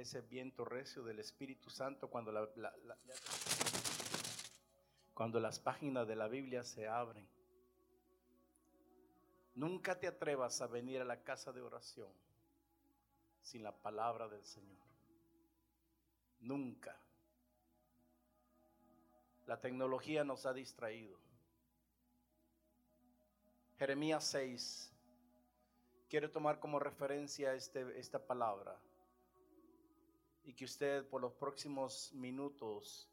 [0.00, 2.48] Ese, viento recio del Espíritu Santo cuando, la-
[5.14, 7.28] cuando las páginas de la Biblia se abren.
[9.54, 12.12] Nunca te atrevas a venir a la casa de oración
[13.42, 14.86] sin la palabra del Señor.
[16.40, 16.96] Nunca.
[19.46, 21.18] La tecnología nos ha distraído.
[23.78, 24.92] Jeremías 6.
[26.08, 28.78] Quiero tomar como referencia este, esta palabra
[30.48, 33.06] y que usted por los próximos minutos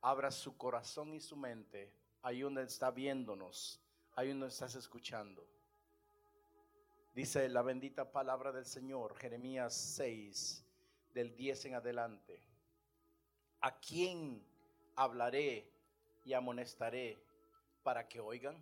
[0.00, 1.92] abra su corazón y su mente
[2.22, 3.80] ahí donde está viéndonos,
[4.16, 5.46] ahí donde estás escuchando.
[7.14, 10.64] Dice la bendita palabra del Señor, Jeremías 6,
[11.14, 12.42] del 10 en adelante.
[13.60, 14.44] ¿A quién
[14.96, 15.70] hablaré
[16.24, 17.16] y amonestaré
[17.84, 18.60] para que oigan?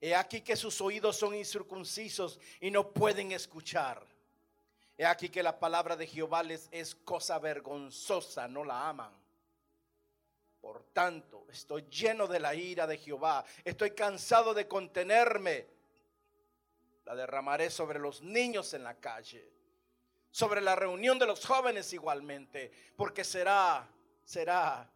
[0.00, 4.06] He aquí que sus oídos son incircuncisos y no pueden escuchar.
[5.00, 9.10] He aquí que la palabra de Jehová les es cosa vergonzosa, no la aman.
[10.60, 13.42] Por tanto, estoy lleno de la ira de Jehová.
[13.64, 15.66] Estoy cansado de contenerme.
[17.06, 19.50] La derramaré sobre los niños en la calle,
[20.30, 23.88] sobre la reunión de los jóvenes igualmente, porque será,
[24.22, 24.86] será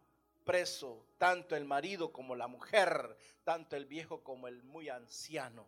[0.43, 5.65] preso tanto el marido como la mujer, tanto el viejo como el muy anciano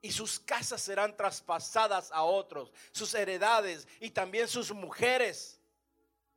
[0.00, 5.60] y sus casas serán traspasadas a otros, sus heredades y también sus mujeres,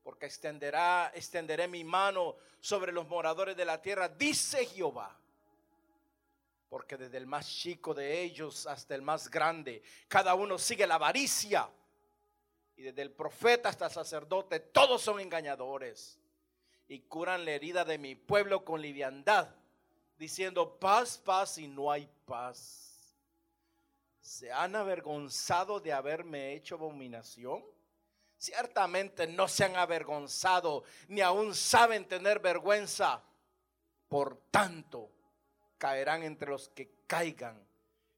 [0.03, 5.15] porque extenderá, extenderé mi mano sobre los moradores de la tierra, dice Jehová.
[6.69, 10.95] Porque desde el más chico de ellos hasta el más grande, cada uno sigue la
[10.95, 11.69] avaricia.
[12.77, 16.17] Y desde el profeta hasta el sacerdote, todos son engañadores.
[16.87, 19.49] Y curan la herida de mi pueblo con liviandad,
[20.17, 22.90] diciendo paz, paz y no hay paz
[24.21, 27.63] se han avergonzado de haberme hecho abominación?
[28.37, 33.23] Ciertamente no se han avergonzado, ni aún saben tener vergüenza.
[34.07, 35.11] Por tanto,
[35.77, 37.67] caerán entre los que caigan.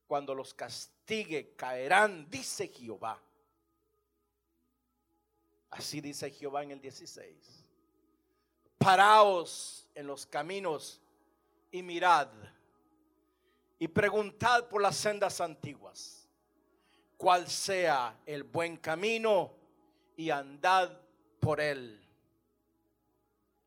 [0.07, 3.19] Cuando los castigue, caerán, dice Jehová.
[5.71, 7.65] Así dice Jehová en el 16.
[8.77, 11.01] Paraos en los caminos
[11.71, 12.29] y mirad
[13.83, 16.25] y preguntad por las sendas antiguas,
[17.17, 19.57] cuál sea el buen camino
[20.15, 21.01] y andad
[21.41, 22.01] por él.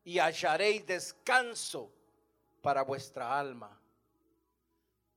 [0.03, 1.93] Y hallaréis descanso
[2.63, 3.79] para vuestra alma.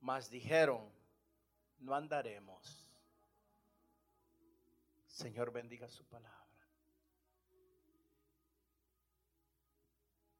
[0.01, 0.87] Mas dijeron,
[1.79, 2.87] no andaremos.
[5.07, 6.37] Señor bendiga su palabra.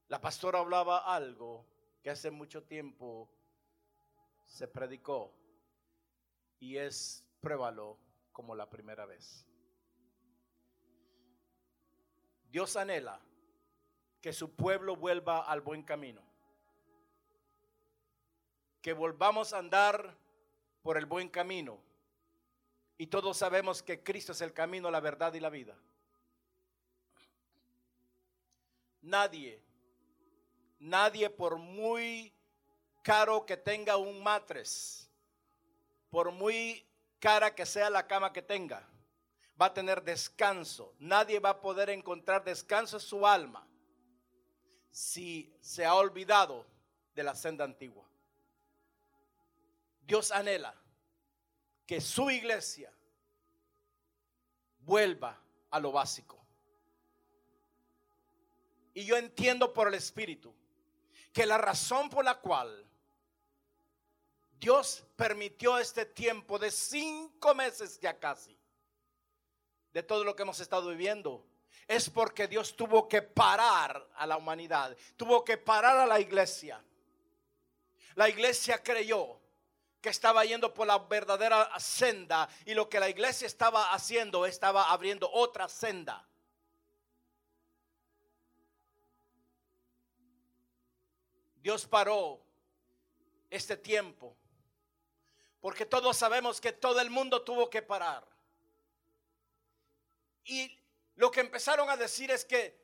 [0.07, 1.65] La pastora hablaba algo
[2.03, 3.27] que hace mucho tiempo
[4.51, 5.33] se predicó
[6.59, 7.97] y es pruébalo
[8.33, 9.45] como la primera vez.
[12.51, 13.19] Dios anhela
[14.19, 16.21] que su pueblo vuelva al buen camino.
[18.81, 20.17] Que volvamos a andar
[20.83, 21.79] por el buen camino.
[22.97, 25.75] Y todos sabemos que Cristo es el camino, la verdad y la vida.
[29.01, 29.63] Nadie,
[30.77, 32.33] nadie por muy
[33.01, 35.09] caro que tenga un matres,
[36.09, 36.85] por muy
[37.19, 38.87] cara que sea la cama que tenga,
[39.59, 40.93] va a tener descanso.
[40.99, 43.67] Nadie va a poder encontrar descanso en su alma
[44.91, 46.65] si se ha olvidado
[47.15, 48.03] de la senda antigua.
[50.05, 50.75] Dios anhela
[51.85, 52.91] que su iglesia
[54.79, 55.39] vuelva
[55.69, 56.37] a lo básico.
[58.93, 60.53] Y yo entiendo por el Espíritu
[61.31, 62.85] que la razón por la cual
[64.61, 68.55] Dios permitió este tiempo de cinco meses ya casi,
[69.91, 71.43] de todo lo que hemos estado viviendo,
[71.87, 76.79] es porque Dios tuvo que parar a la humanidad, tuvo que parar a la iglesia.
[78.13, 79.39] La iglesia creyó
[79.99, 84.91] que estaba yendo por la verdadera senda y lo que la iglesia estaba haciendo estaba
[84.91, 86.23] abriendo otra senda.
[91.55, 92.39] Dios paró
[93.49, 94.37] este tiempo,
[95.61, 98.27] porque todos sabemos que todo el mundo tuvo que parar.
[100.43, 100.77] Y
[101.15, 102.81] lo que empezaron a decir es que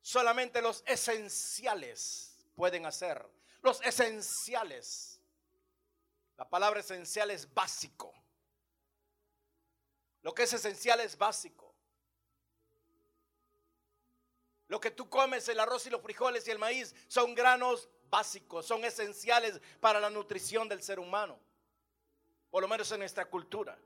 [0.00, 3.24] solamente los esenciales pueden hacer.
[3.60, 5.20] Los esenciales.
[6.38, 8.14] La palabra esencial es básico.
[10.22, 11.74] Lo que es esencial es básico.
[14.68, 18.66] Lo que tú comes, el arroz y los frijoles y el maíz, son granos básicos,
[18.66, 21.38] son esenciales para la nutrición del ser humano.
[22.50, 23.76] Por lo menos en nuestra cultura.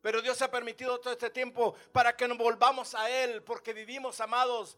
[0.00, 4.20] Pero Dios ha permitido todo este tiempo para que nos volvamos a Él, porque vivimos,
[4.20, 4.76] amados,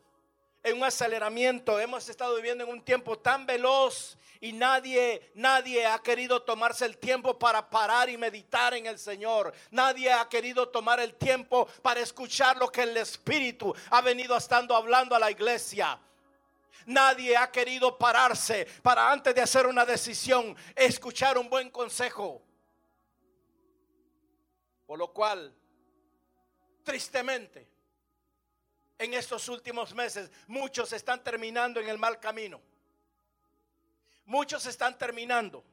[0.62, 1.80] en un aceleramiento.
[1.80, 6.98] Hemos estado viviendo en un tiempo tan veloz y nadie, nadie ha querido tomarse el
[6.98, 9.52] tiempo para parar y meditar en el Señor.
[9.70, 14.76] Nadie ha querido tomar el tiempo para escuchar lo que el Espíritu ha venido estando
[14.76, 15.98] hablando a la iglesia.
[16.84, 22.42] Nadie ha querido pararse para antes de hacer una decisión, escuchar un buen consejo.
[24.86, 25.54] Por lo cual,
[26.84, 27.66] tristemente,
[28.98, 32.60] en estos últimos meses, muchos están terminando en el mal camino.
[34.26, 35.64] Muchos están terminando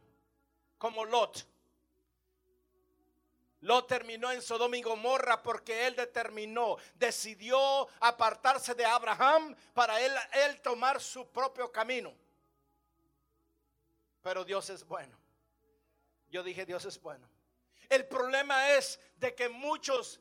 [0.77, 1.52] como Lot.
[3.63, 10.12] Lot terminó en Sodoma y Gomorra porque él determinó, decidió apartarse de Abraham para él,
[10.33, 12.13] él tomar su propio camino.
[14.21, 15.18] Pero Dios es bueno.
[16.27, 17.30] Yo dije, Dios es bueno.
[17.88, 20.19] El problema es de que muchos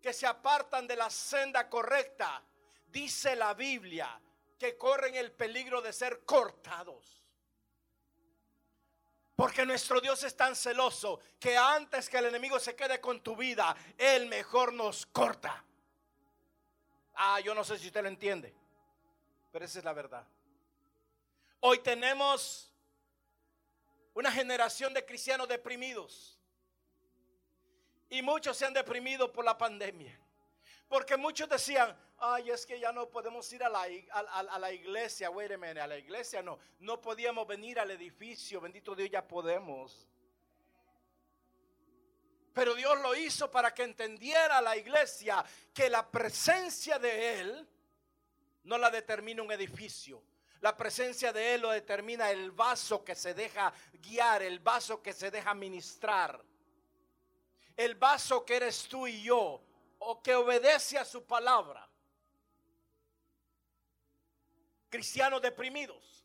[0.00, 2.44] que se apartan de la senda correcta,
[2.86, 4.20] dice la Biblia,
[4.56, 7.23] que corren el peligro de ser cortados.
[9.36, 13.34] Porque nuestro Dios es tan celoso que antes que el enemigo se quede con tu
[13.34, 15.64] vida, Él mejor nos corta.
[17.14, 18.54] Ah, yo no sé si usted lo entiende,
[19.50, 20.24] pero esa es la verdad.
[21.60, 22.72] Hoy tenemos
[24.14, 26.38] una generación de cristianos deprimidos
[28.08, 30.16] y muchos se han deprimido por la pandemia.
[30.94, 35.28] Porque muchos decían, ay, es que ya no podemos ir a la, iglesia.
[35.28, 36.56] Wait a minute, a la iglesia no.
[36.78, 38.60] No podíamos venir al edificio.
[38.60, 40.06] Bendito Dios, ya podemos.
[42.52, 45.44] Pero Dios lo hizo para que entendiera la iglesia
[45.74, 47.68] que la presencia de Él
[48.62, 50.22] no la determina un edificio.
[50.60, 55.12] La presencia de Él lo determina el vaso que se deja guiar, el vaso que
[55.12, 56.40] se deja ministrar
[57.76, 59.60] el vaso que eres tú y yo,
[60.06, 61.88] o que obedece a su palabra.
[64.90, 66.24] Cristianos deprimidos,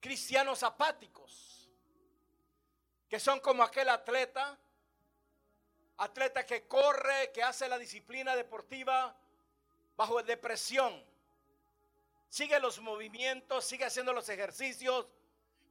[0.00, 1.68] cristianos apáticos,
[3.08, 4.58] que son como aquel atleta,
[5.98, 9.16] atleta que corre, que hace la disciplina deportiva
[9.96, 11.04] bajo depresión.
[12.28, 15.06] Sigue los movimientos, sigue haciendo los ejercicios,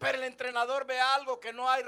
[0.02, 1.84] pero el entrenador ve algo que no, hay,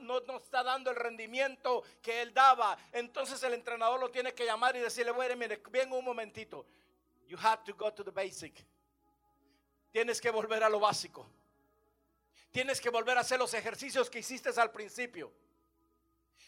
[0.00, 2.78] no, está dando el rendimiento que él daba.
[2.90, 6.64] Entonces el entrenador lo tiene que llamar y decirle, bueno, mire, ven un momentito.
[7.26, 8.64] You have to go to the basic.
[9.92, 11.28] Tienes que volver a lo básico.
[12.50, 15.30] Tienes que volver a hacer los ejercicios que hiciste al principio.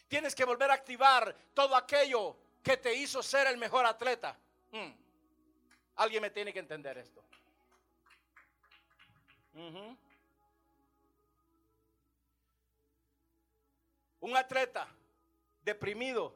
[0.08, 4.34] Tienes que volver a activar todo aquello que te hizo ser el mejor atleta.
[4.70, 4.92] Hmm.
[5.96, 7.22] Alguien me tiene que entender esto.
[14.22, 14.88] Un atleta
[15.64, 16.32] deprimido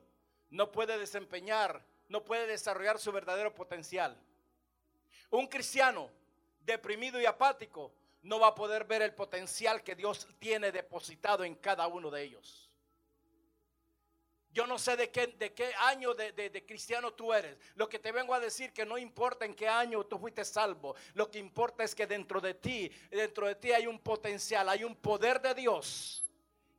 [0.50, 4.16] no puede desempeñar, no puede desarrollar su verdadero potencial.
[5.30, 6.10] Un cristiano
[6.64, 11.54] deprimido y apático no va a poder ver el potencial que Dios tiene depositado en
[11.54, 12.68] cada uno de ellos.
[14.50, 17.56] Yo no sé de qué, año de, de, cristiano tú eres.
[17.76, 20.96] Lo que te vengo a decir que no importa en qué año tú fuiste salvo.
[21.14, 24.82] Lo que importa es que dentro de ti, dentro de ti hay un potencial, hay
[24.82, 26.24] un poder de Dios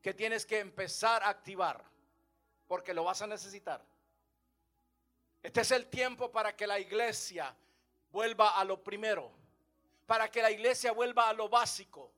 [0.07, 1.83] que tienes que empezar a activar,
[2.65, 3.83] porque lo vas a necesitar.
[5.43, 7.53] Este es el tiempo para que la iglesia
[8.09, 9.29] vuelva a lo primero,
[10.05, 12.09] para que la iglesia vuelva a lo básico,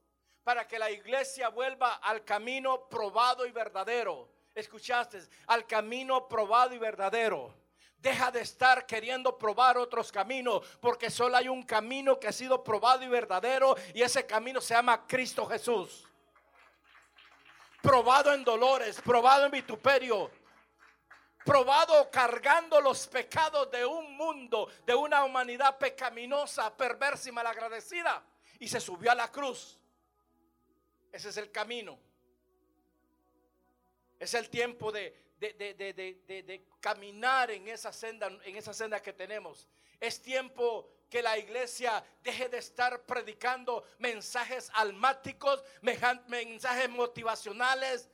[0.44, 4.28] para que la iglesia vuelva al camino probado y verdadero.
[4.54, 5.22] ¿Escuchaste?
[5.48, 7.52] Al camino probado y verdadero.
[7.98, 12.62] Deja de estar queriendo probar otros caminos, porque solo hay un camino que ha sido
[12.62, 16.06] probado y verdadero, y ese camino se llama Cristo Jesús
[17.82, 20.30] probado en dolores, probado en vituperio,
[21.44, 28.22] probado cargando los pecados de un mundo, de una humanidad pecaminosa, perversa y malagradecida,
[28.58, 29.78] y se subió a la cruz.
[31.12, 31.98] Ese es el camino.
[34.18, 39.12] Es el tiempo de, de, de- de- caminar en esa senda, en esa senda que
[39.12, 39.66] tenemos.
[39.98, 48.08] Es tiempo que la iglesia deje de estar predicando mensajes almáticos, mensajes motivacionales,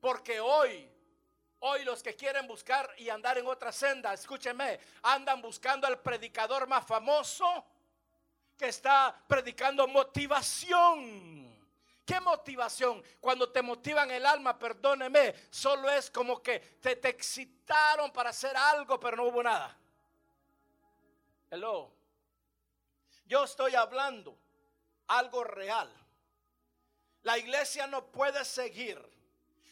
[0.00, 0.90] porque hoy,
[1.60, 6.66] hoy los que quieren buscar y andar en otra senda, escúcheme, andan buscando al predicador
[6.66, 7.64] más famoso
[8.58, 11.54] que está predicando motivación.
[12.04, 13.02] ¿Qué motivación?
[13.20, 18.54] Cuando te motivan el alma, perdóneme, solo es como que te, te excitaron para hacer
[18.56, 19.78] algo, pero no hubo nada.
[21.54, 21.88] Hello.
[23.26, 24.36] Yo estoy hablando
[25.06, 25.88] algo real.
[27.22, 29.00] La iglesia no puede seguir.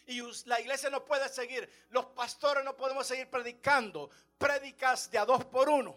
[0.07, 1.69] Y la iglesia no puede seguir.
[1.91, 4.11] Los pastores no podemos seguir predicando.
[4.39, 5.97] Prédicas de a dos por uno.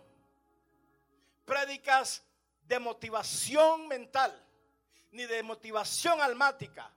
[1.46, 2.24] Prédicas
[2.64, 4.44] de motivación mental.
[5.12, 6.92] Ni de motivación almática.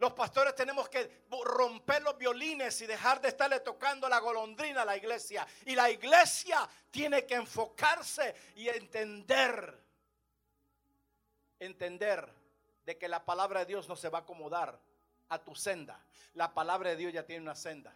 [0.00, 4.84] Los pastores tenemos que romper los violines y dejar de estarle tocando la golondrina a
[4.86, 5.46] la iglesia.
[5.66, 9.78] Y la iglesia tiene que enfocarse y entender,
[11.58, 12.26] entender
[12.86, 14.80] de que la palabra de Dios no se va a acomodar
[15.28, 16.02] a tu senda.
[16.32, 17.94] La palabra de Dios ya tiene una senda.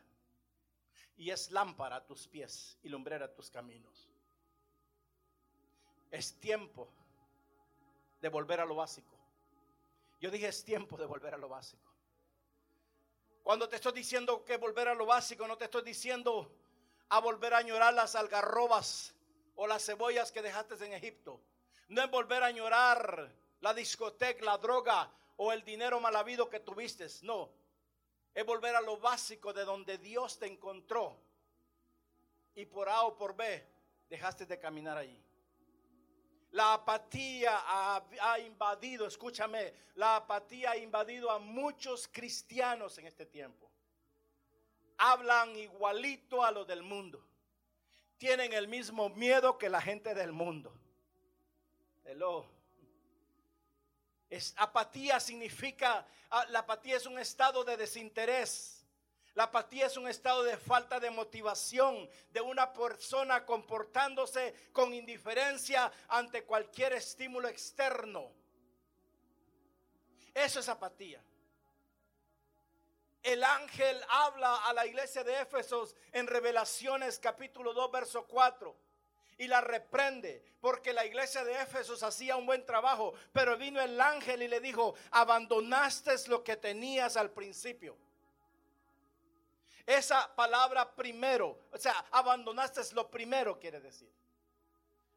[1.16, 4.10] Y es lámpara a tus pies y lumbrera a tus caminos.
[6.10, 6.86] Es tiempo
[8.20, 9.16] de volver a lo básico.
[10.20, 11.93] Yo dije es tiempo de volver a lo básico.
[13.44, 16.50] Cuando te estoy diciendo que volver a lo básico, no te estoy diciendo
[17.10, 19.14] a volver a añorar las algarrobas
[19.54, 21.38] o las cebollas que dejaste en Egipto.
[21.88, 26.60] No es volver a añorar la discoteca, la droga o el dinero mal habido que
[26.60, 27.06] tuviste.
[27.20, 27.50] No.
[28.34, 31.14] Es volver a lo básico de donde Dios te encontró.
[32.54, 33.62] Y por A o por B
[34.08, 35.23] dejaste de caminar allí.
[36.54, 43.68] La apatía ha, invadido, escúchame, la apatía ha invadido a muchos cristianos en este tiempo.
[44.96, 47.20] Hablan igualito a los del mundo.
[48.18, 50.72] Tienen el mismo miedo que la gente del mundo.
[52.04, 52.46] Hello.
[54.30, 58.73] Es, apatía significa, ah, la apatía es un estado de desinterés.
[59.34, 65.90] La apatía es un estado de falta de motivación de una persona comportándose con indiferencia
[66.08, 68.30] ante cualquier estímulo externo.
[70.32, 71.20] Eso es apatía.
[73.24, 78.76] El ángel habla a la iglesia de Éfesos en Revelaciones capítulo 2, verso 4
[79.38, 84.00] y la reprende porque la iglesia de Éfesos hacía un buen trabajo, pero vino el
[84.00, 87.96] ángel y le dijo, abandonaste lo que tenías al principio.
[89.86, 94.10] Esa palabra primero, o sea, abandonaste lo primero quiere decir.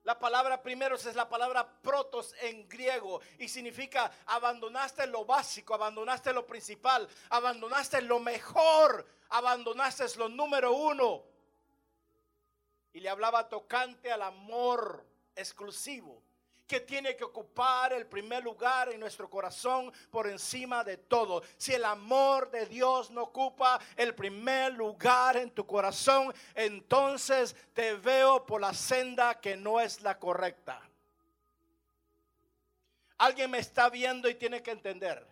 [0.04, 6.32] La palabra primero es la palabra protos en griego y significa abandonaste lo básico, abandonaste
[6.32, 11.24] lo principal, abandonaste lo mejor, abandonaste lo número uno.
[12.94, 15.06] Y le hablaba tocante al amor
[15.36, 16.24] exclusivo
[16.68, 21.42] que tiene que ocupar el primer lugar en nuestro corazón por encima de todo.
[21.56, 27.94] Si el amor de Dios no ocupa el primer lugar en tu corazón, entonces te
[27.94, 30.82] veo por la senda que no es la correcta.
[33.20, 35.26] Alguien me está viendo y tiene que entender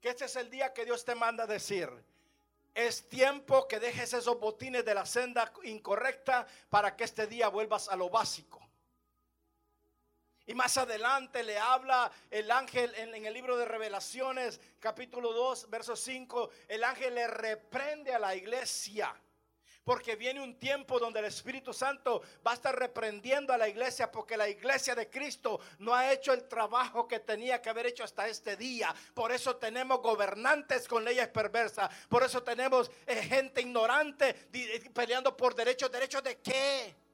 [0.00, 1.90] que este es el día que Dios te manda a decir.
[2.74, 7.88] Es tiempo que dejes esos botines de la senda incorrecta para que este día vuelvas
[7.88, 8.65] a lo básico.
[10.48, 15.96] Y más adelante le habla el ángel en, el libro de revelaciones, capítulo 2, verso
[15.96, 16.50] 5.
[16.68, 19.12] El ángel le reprende a la iglesia.
[19.82, 24.10] Porque viene un tiempo donde el Espíritu Santo va a estar reprendiendo a la iglesia
[24.10, 28.02] porque la iglesia de Cristo no ha hecho el trabajo que tenía que haber hecho
[28.02, 28.94] hasta este día.
[29.14, 31.88] Por eso tenemos gobernantes con leyes perversas.
[32.08, 34.34] Por eso tenemos eh, gente ignorante
[34.92, 35.90] peleando por derechos.
[35.90, 37.05] ¿Derechos de qué?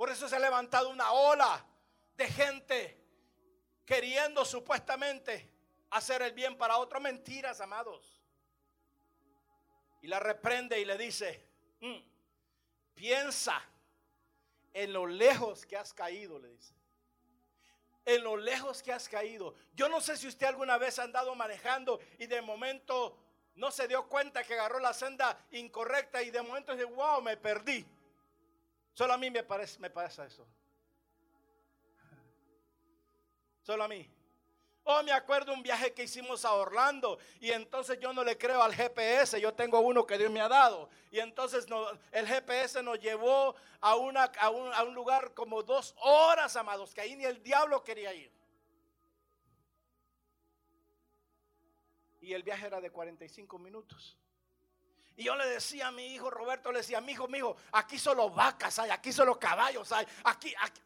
[0.00, 1.62] Por eso se ha levantado una ola
[2.16, 2.98] de gente
[3.84, 5.52] queriendo supuestamente
[5.90, 7.02] hacer el bien para otros.
[7.02, 8.18] Mentiras, amados.
[10.00, 11.46] Y la reprende y le dice,
[11.80, 11.98] mm,
[12.94, 13.62] piensa
[14.72, 16.72] en lo lejos que has caído, le dice.
[18.06, 19.54] En lo lejos que has caído.
[19.74, 23.18] Yo no sé si usted alguna vez ha andado manejando y de momento
[23.56, 27.36] no se dio cuenta que agarró la senda incorrecta y de momento dice, wow, me
[27.36, 27.84] perdí.
[29.00, 30.46] Solo a mí me parece, me pasa eso.
[33.62, 34.06] Solo a mí.
[34.84, 38.62] Oh, me acuerdo un viaje que hicimos a Orlando y entonces yo no le creo
[38.62, 40.90] al GPS, yo tengo uno que Dios me ha dado.
[41.10, 41.66] Y entonces
[42.12, 47.16] el GPS nos llevó a, un, a un lugar como dos horas, amados, que ahí
[47.16, 48.30] ni el diablo quería ir.
[52.20, 54.18] Y el viaje era de 45 minutos.
[55.20, 57.98] Y yo le decía a mi hijo Roberto, le decía, mi hijo, mi hijo, aquí
[57.98, 60.80] solo vacas hay, aquí solo caballos hay, aquí, aquí.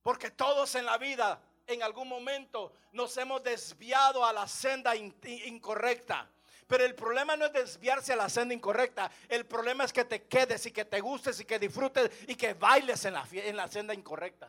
[0.00, 6.30] Porque todos en la vida, en algún momento, nos hemos desviado a la senda incorrecta.
[6.68, 9.10] Pero el problema no es desviarse a la senda incorrecta.
[9.28, 12.54] El problema es que te quedes y que te gustes y que disfrutes y que
[12.54, 14.48] bailes en la, en la senda incorrecta.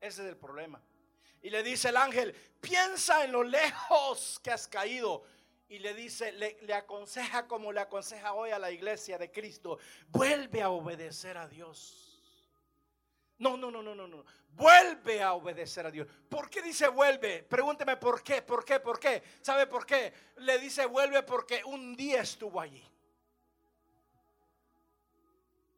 [0.00, 0.80] Ese es el problema.
[1.42, 5.24] Y le dice el ángel, piensa en lo lejos que has caído.
[5.68, 10.62] Y le dice, le, aconseja como le aconseja hoy a la iglesia de Cristo, vuelve
[10.62, 12.22] a obedecer a Dios.
[13.38, 14.24] No, no, no, no, no, no.
[14.50, 16.06] Vuelve a obedecer a Dios.
[16.28, 17.42] ¿Por qué dice vuelve?
[17.42, 19.22] Pregúnteme por qué, por qué, por qué.
[19.40, 20.12] ¿Sabe por qué?
[20.36, 22.86] Le dice vuelve porque un día estuvo allí.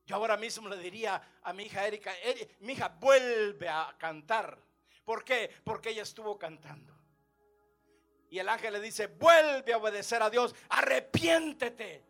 [0.06, 2.12] Yo ahora mismo le diría a mi hija Erika,
[2.60, 4.58] mi hija vuelve a cantar.
[5.04, 5.50] ¿Por qué?
[5.64, 6.94] Porque ella estuvo cantando.
[8.30, 12.04] Y el ángel le dice, vuelve a obedecer a Dios, arrepiéntete.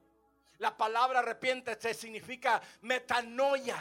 [0.58, 3.76] La palabra arrepiéntete significa metanoia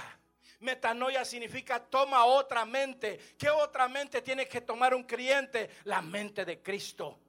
[0.63, 3.36] Metanoia significa toma otra mente.
[3.38, 5.70] ¿Qué otra mente tiene que tomar un creyente?
[5.84, 7.20] La mente de Cristo.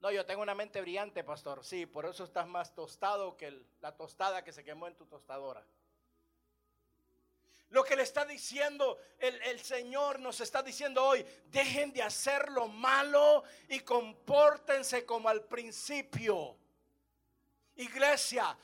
[0.00, 1.64] No, yo tengo una mente brillante, pastor.
[1.64, 5.64] Sí, por eso estás más tostado que la tostada que se quemó en tu tostadora.
[7.70, 12.50] Lo que le está diciendo el, el, Señor, nos está diciendo hoy, dejen de hacer
[12.50, 16.56] lo malo y compórtense como al principio.
[17.76, 18.56] Iglesia,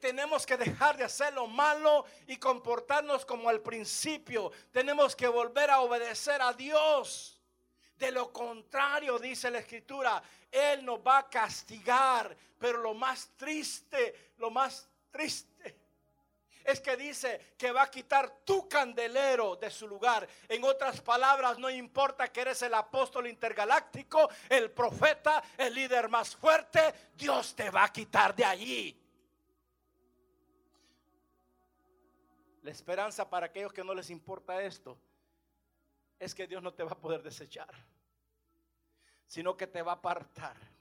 [0.00, 4.52] tenemos que dejar de hacer lo malo y comportarnos como al principio.
[4.70, 7.40] Tenemos que volver a obedecer a Dios.
[7.96, 12.36] De lo contrario, dice la escritura, Él nos va a castigar.
[12.58, 15.55] Pero lo más triste, lo más triste
[16.66, 20.28] es que dice que va a quitar tu candelero de su lugar.
[20.48, 26.34] En otras palabras, no importa que eres el apóstol intergaláctico, el profeta, el líder más
[26.34, 29.02] fuerte, Dios te va a quitar de allí.
[32.62, 34.98] La esperanza para aquellos que no les importa esto
[36.18, 37.72] es que Dios no te va a poder desechar,
[39.28, 40.75] sino que te va a apartar.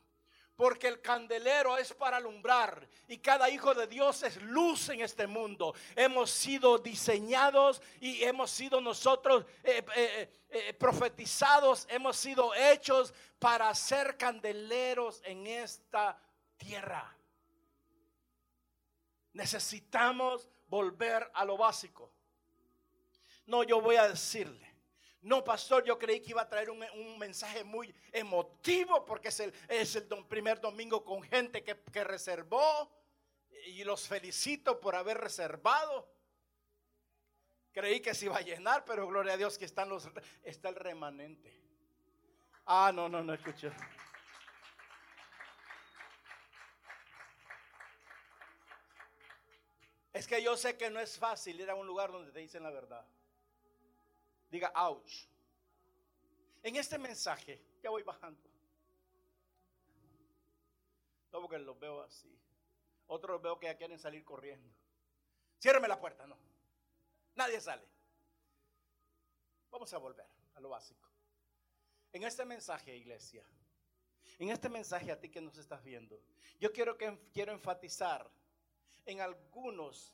[0.55, 5.27] Porque el candelero es para alumbrar y cada hijo de Dios es luz en este
[5.27, 5.75] mundo.
[5.95, 13.73] Hemos sido diseñados y hemos sido nosotros eh, eh, eh, profetizados, hemos sido hechos para
[13.75, 16.17] ser candeleros en esta
[16.55, 17.13] tierra.
[19.33, 22.09] Necesitamos volver a lo básico.
[23.45, 24.64] No, yo voy a decirle.
[25.25, 29.51] No, pastor, yo creí que iba a traer un, mensaje muy emotivo porque es el,
[29.67, 32.91] es el primer domingo con gente que, que reservó
[33.65, 36.07] y los felicito por haber reservado.
[37.71, 40.07] Creí que se iba a llenar, pero gloria a Dios que están los,
[40.43, 41.51] está el remanente.
[42.67, 43.71] Ah, no, no, no escuché.
[50.13, 52.61] Es que yo sé que no es fácil ir a un lugar donde te dicen
[52.61, 53.03] la verdad.
[54.49, 55.27] Diga, ouch.
[56.63, 58.49] En este mensaje, ya voy bajando.
[61.31, 62.39] No porque los veo así.
[63.07, 64.73] Otros veo que ya quieren salir corriendo.
[65.59, 66.37] Ciérreme la puerta, no.
[67.35, 67.87] Nadie sale.
[69.69, 71.07] Vamos a volver a lo básico.
[72.13, 73.43] En este mensaje, iglesia,
[74.39, 76.21] en este mensaje a ti que nos estás viendo,
[76.59, 78.29] yo quiero que quiero enfatizar
[79.05, 80.13] en algunos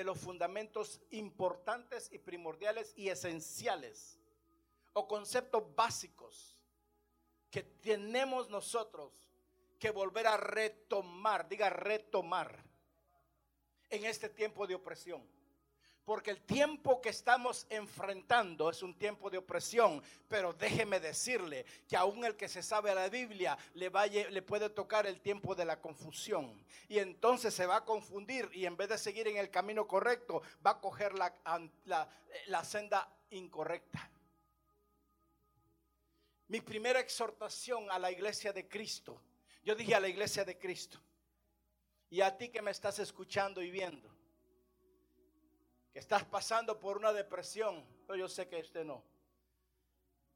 [0.00, 4.18] de los fundamentos importantes y primordiales y esenciales
[4.94, 6.56] o conceptos básicos
[7.50, 9.12] que tenemos nosotros
[9.78, 12.64] que volver a retomar, diga retomar,
[13.90, 15.22] en este tiempo de opresión.
[16.10, 20.02] Porque el tiempo que estamos enfrentando es un tiempo de opresión.
[20.26, 25.20] Pero déjeme decirle que aún el que se sabe la Biblia le, puede tocar el
[25.20, 26.66] tiempo de la confusión.
[26.88, 30.42] Y entonces se va a confundir y en vez de seguir en el camino correcto,
[30.66, 31.32] va a coger la,
[32.46, 34.10] la senda incorrecta.
[36.48, 39.22] Mi primera exhortación a la iglesia de Cristo.
[39.62, 40.98] Yo dije a la iglesia de Cristo.
[42.10, 44.19] Y a ti que me estás escuchando y viendo
[45.92, 49.04] que estás pasando por una depresión, pero yo sé que este no.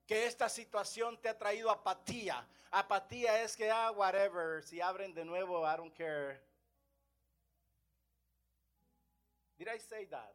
[0.07, 2.47] Que esta situación te ha traído apatía.
[2.71, 6.43] Apatía es que, ah, whatever, si abren de nuevo, I don't care.
[9.57, 10.35] Did I say that?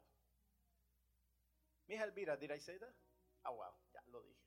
[1.86, 2.94] Mija Elvira, did I say that?
[3.44, 4.40] Ah, wow, ya lo dije.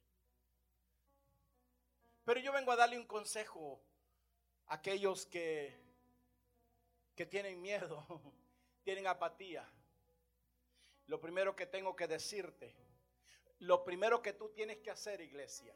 [2.26, 3.82] Pero yo vengo a darle un consejo
[4.68, 5.78] a aquellos que,
[7.16, 8.04] que tienen miedo,
[8.84, 9.70] tienen apatía
[11.08, 12.74] lo primero que tengo que decirte,
[13.60, 15.76] lo primero que tú tienes que hacer, iglesia,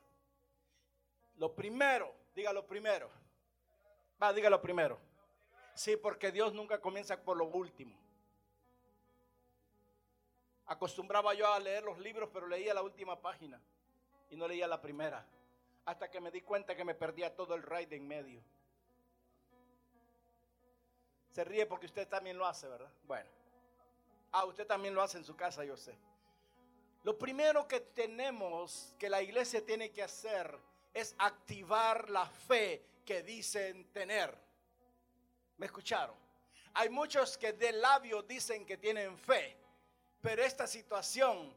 [1.38, 3.10] lo primero, diga lo primero.
[4.22, 5.00] Va, diga lo primero.
[5.76, 7.96] Sí, porque Dios nunca comienza por lo último.
[10.66, 13.62] Acostumbraba yo a leer los libros, pero leía la última página
[14.30, 15.26] y no leía la primera.
[15.86, 18.42] Hasta que me di cuenta que me perdía todo el raid en medio.
[21.32, 22.92] Se ríe porque usted también lo hace, ¿verdad?
[23.04, 23.37] Bueno.
[24.32, 25.98] Ah, usted también lo hace en su casa, yo sé.
[27.04, 30.58] Lo primero que tenemos, que la iglesia tiene que hacer,
[30.94, 34.38] es activar la fe que dicen tener.
[35.58, 36.16] ¿Me escucharon?
[36.74, 39.58] Hay muchos que de labio dicen que tienen fe,
[40.22, 41.54] pero esta situación,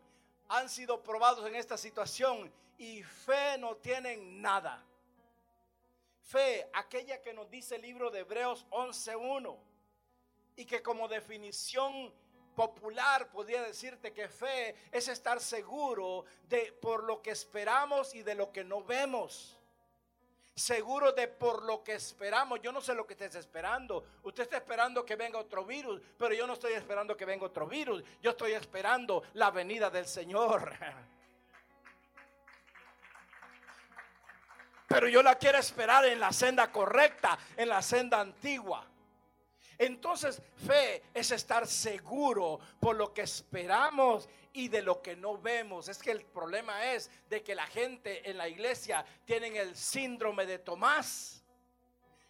[0.50, 4.84] han sido probados en esta situación y fe no tienen nada.
[6.22, 9.56] Fe, aquella que nos dice el libro de Hebreos 11.1
[10.56, 12.12] y que como definición
[12.60, 18.34] popular podría decirte que fe es estar seguro de por lo que esperamos y de
[18.34, 19.56] lo que no vemos.
[20.54, 22.60] Seguro de por lo que esperamos.
[22.60, 24.04] Yo no sé lo que estés esperando.
[24.24, 27.66] Usted está esperando que venga otro virus, pero yo no estoy esperando que venga otro
[27.66, 28.04] virus.
[28.20, 30.70] Yo estoy esperando la venida del Señor.
[34.86, 38.84] Pero yo la quiero esperar en la senda correcta, en la senda antigua.
[39.80, 45.88] Entonces, fe es estar seguro por lo que esperamos y de lo que no vemos.
[45.88, 50.44] Es que el problema es de que la gente en la iglesia tienen el síndrome
[50.44, 51.42] de Tomás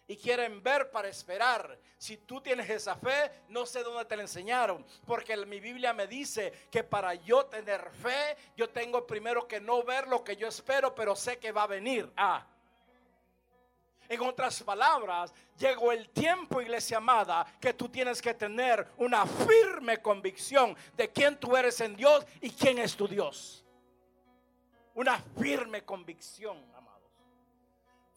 [0.07, 1.77] y quieren ver para esperar.
[1.97, 6.07] Si tú tienes esa fe, no sé dónde te la enseñaron, porque mi Biblia me
[6.07, 10.47] dice que para yo tener fe, yo tengo primero que no ver lo que yo
[10.47, 12.09] espero, pero sé que va a venir.
[12.15, 12.47] Ah.
[14.11, 20.01] En otras palabras, llegó el tiempo, iglesia amada, que tú tienes que tener una firme
[20.01, 23.63] convicción de quién tú eres en Dios y quién es tu Dios.
[24.95, 27.09] Una firme convicción, amados.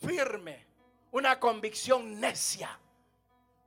[0.05, 0.67] Firme.
[1.13, 2.77] Una convicción necia.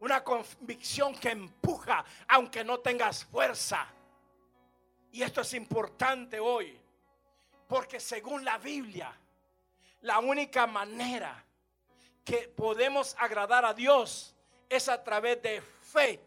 [0.01, 3.87] Una convicción que empuja aunque no tengas fuerza.
[5.13, 6.77] Y esto es importante hoy.
[7.69, 9.17] Porque según la Biblia,
[10.01, 11.46] la única manera
[12.27, 14.35] que podemos agradar a Dios
[14.67, 16.19] es a través de fe.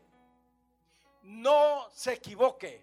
[1.22, 2.82] No se equivoque.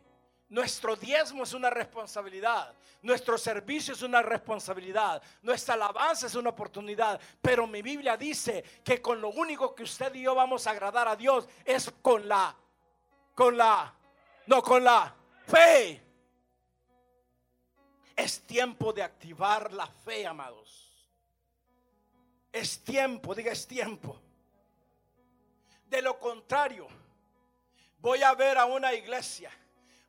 [0.50, 2.76] Nuestro diezmo es una responsabilidad.
[3.02, 5.20] Nuestro servicio es una responsabilidad.
[5.42, 7.20] Nuestra alabanza es una oportunidad.
[7.42, 11.08] Pero mi Biblia dice que con lo único que usted y yo vamos a agradar
[11.08, 12.56] a Dios es con la,
[13.34, 13.96] con la,
[14.46, 15.16] no con la
[15.48, 16.04] fe.
[18.16, 20.87] Es tiempo de activar la fe, amados.
[22.52, 24.20] Es tiempo, diga es tiempo.
[25.86, 26.88] De lo contrario,
[28.00, 29.52] voy a ver a una iglesia,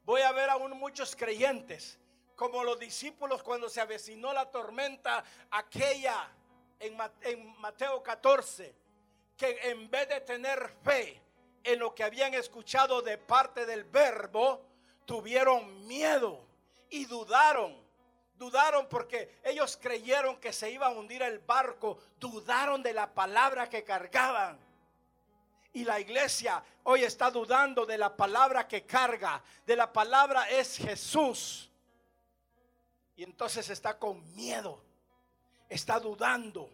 [0.04, 1.98] voy a ver a muchos creyentes,
[2.34, 6.30] como los discípulos cuando se avecinó la tormenta aquella
[6.80, 6.96] en,
[7.58, 8.74] Mateo 14,
[9.36, 11.20] que en vez de tener fe
[11.64, 14.64] en lo que habían escuchado de parte del verbo,
[15.04, 16.44] tuvieron miedo
[16.90, 17.87] y dudaron
[18.38, 21.98] Dudaron porque ellos creyeron que se iba a hundir el barco.
[22.20, 24.56] Dudaron de la palabra que cargaban.
[25.72, 29.42] Y la iglesia hoy está dudando de la palabra que carga.
[29.66, 31.68] De la palabra es Jesús.
[33.16, 34.80] Y entonces está con miedo.
[35.68, 36.70] Está dudando.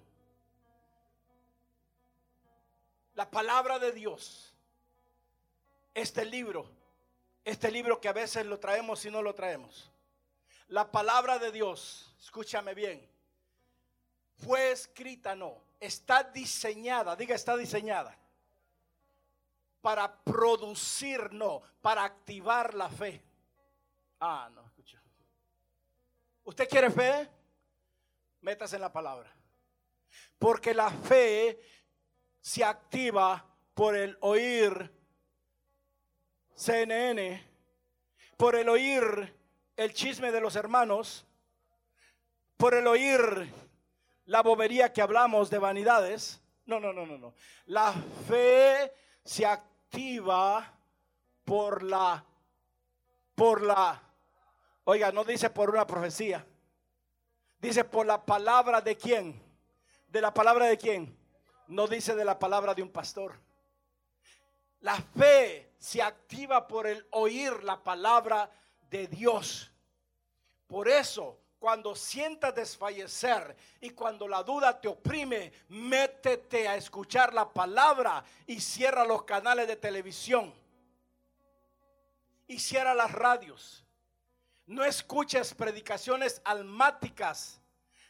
[3.15, 4.53] La palabra de Dios.
[5.95, 6.71] Este libro.
[7.43, 9.94] Este libro que a veces lo traemos y no lo traemos
[10.69, 13.07] la palabra de Dios, escúchame bien,
[14.37, 18.17] fue escrita, no, está diseñada, diga está diseñada,
[19.81, 23.23] para producir, no, para activar la fe.
[24.21, 25.01] Ah, no, escucha.
[26.45, 27.29] ¿Usted quiere fe?
[28.41, 29.31] Métase en la palabra.
[30.39, 31.61] Porque la fe
[32.41, 34.91] se activa por el oír
[36.55, 37.47] CNN,
[38.37, 39.34] por el oír
[39.77, 41.27] el chisme de los hermanos,
[42.57, 43.53] por el oír
[44.27, 46.41] la bobería que hablamos de vanidades.
[46.67, 47.35] No, no, no, no, no.
[47.67, 47.93] La
[48.29, 48.93] fe
[49.25, 50.73] se activa
[51.45, 52.25] por la,
[53.35, 54.01] por la,
[54.85, 56.47] oiga, no dice por una profecía.
[57.59, 59.43] Dice por la palabra de quién.
[60.09, 61.17] ¿De la palabra de quién?
[61.67, 63.41] No dice de la palabra de un pastor.
[64.81, 68.51] La fe se activa por el oír la palabra
[68.95, 69.73] de Dios.
[70.69, 77.53] Por eso, cuando sientas desfallecer y cuando la duda te oprime, métete a escuchar la
[77.53, 80.55] palabra y cierra los canales de televisión.
[82.47, 83.85] Y cierra las radios.
[84.65, 87.61] No escuches predicaciones almáticas.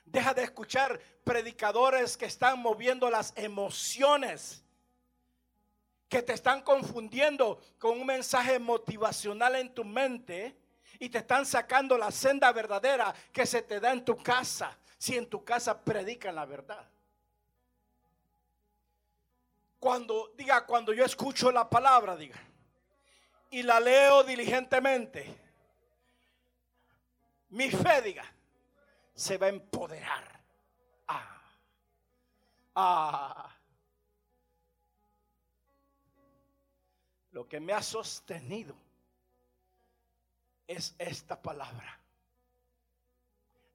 [0.04, 4.62] Deja de escuchar predicadores que están moviendo las emociones,
[6.10, 10.62] que te están confundiendo con un mensaje motivacional en tu mente
[10.98, 15.16] y te están sacando la senda verdadera que se te da en tu casa, si
[15.16, 16.88] en tu casa predican la verdad.
[19.78, 22.40] Cuando diga, cuando yo escucho la palabra, diga,
[23.50, 25.40] y la leo diligentemente,
[27.50, 28.24] mi fe, diga,
[29.14, 30.40] se va a empoderar.
[31.07, 31.42] Ah,
[32.74, 33.50] ah.
[37.30, 38.83] Lo que me ha sostenido
[40.66, 42.00] es esta palabra.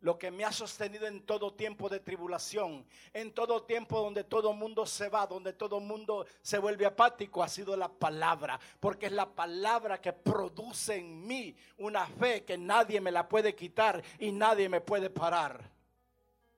[0.01, 4.53] Lo que me ha sostenido en todo tiempo de tribulación, en todo tiempo donde todo
[4.53, 8.57] mundo se va, donde todo mundo se vuelve apático, ha sido la palabra.
[8.79, 13.53] Porque es la palabra que produce en mí una fe que nadie me la puede
[13.53, 15.69] quitar y nadie me puede parar.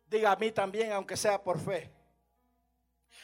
[0.05, 1.91] Diga a mí también, aunque sea por fe.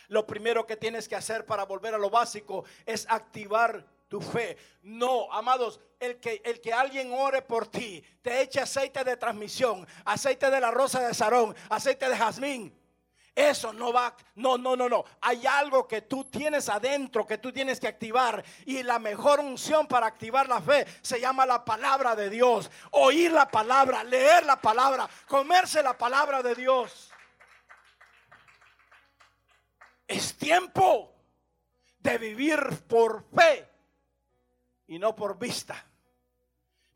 [0.08, 4.58] Lo primero que tienes que hacer para volver a lo básico es activar tu fe.
[4.82, 9.88] No, amados, el que, el que alguien ore por ti, te eche aceite de transmisión,
[10.06, 12.78] aceite de la rosa de Sarón, aceite de jazmín.
[13.38, 15.06] Eso no va, no, no, no, no.
[15.22, 18.44] Hay algo que tú tienes adentro que tú tienes que activar.
[18.66, 22.72] Y la mejor unción para activar la fe se llama la palabra de Dios.
[22.90, 27.12] Oír la palabra, leer la palabra, comerse la palabra de Dios.
[30.08, 31.14] Es tiempo
[32.00, 33.70] de vivir por fe
[34.88, 35.86] y no por vista.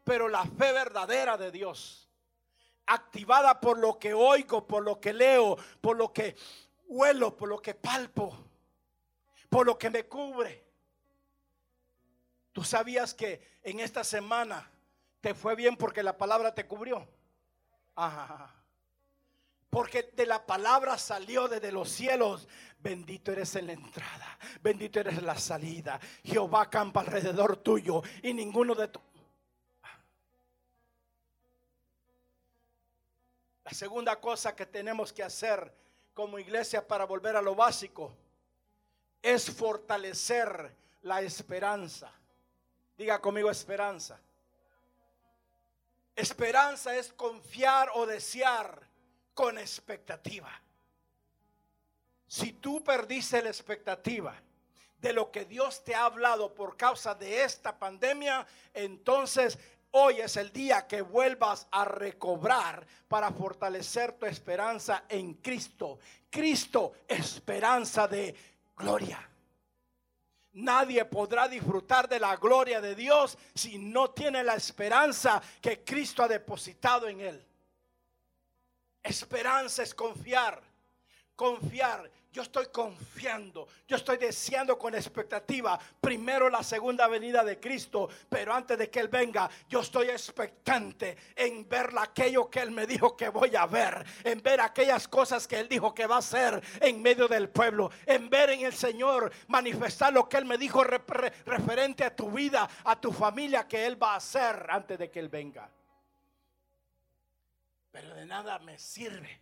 [0.03, 2.09] Pero la fe verdadera de Dios,
[2.85, 6.35] activada por lo que oigo, por lo que leo, por lo que
[6.87, 8.37] huelo, por lo que palpo,
[9.49, 10.63] por lo que me cubre.
[12.51, 14.69] Tú sabías que en esta semana
[15.21, 17.07] te fue bien porque la palabra te cubrió.
[17.95, 18.60] Ajá.
[19.71, 22.45] Porque de la palabra salió desde los cielos.
[22.77, 24.37] Bendito eres en la entrada.
[24.61, 25.97] Bendito eres en la salida.
[26.25, 28.99] Jehová campa alrededor tuyo y ninguno de tu...
[33.63, 35.73] La segunda cosa que tenemos que hacer
[36.13, 38.13] como iglesia para volver a lo básico
[39.21, 42.11] es fortalecer la esperanza.
[42.97, 44.19] Diga conmigo esperanza.
[46.13, 48.90] Esperanza es confiar o desear
[49.33, 50.51] con expectativa.
[52.27, 54.35] Si tú perdiste la expectativa
[54.99, 59.57] de lo que Dios te ha hablado por causa de esta pandemia, entonces
[59.91, 65.99] hoy es el día que vuelvas a recobrar para fortalecer tu esperanza en Cristo.
[66.29, 68.35] Cristo, esperanza de
[68.77, 69.27] gloria.
[70.53, 76.23] Nadie podrá disfrutar de la gloria de Dios si no tiene la esperanza que Cristo
[76.23, 77.45] ha depositado en él.
[79.03, 80.61] Esperanza es confiar.
[81.35, 82.09] Confiar.
[82.31, 83.67] Yo estoy confiando.
[83.85, 85.77] Yo estoy deseando con expectativa.
[85.99, 88.07] Primero la segunda venida de Cristo.
[88.29, 92.87] Pero antes de que Él venga, yo estoy expectante en ver aquello que Él me
[92.87, 94.05] dijo que voy a ver.
[94.23, 97.91] En ver aquellas cosas que Él dijo que va a hacer en medio del pueblo.
[98.05, 102.69] En ver en el Señor manifestar lo que Él me dijo referente a tu vida,
[102.85, 105.69] a tu familia que Él va a hacer antes de que Él venga.
[107.91, 109.41] Pero de nada me sirve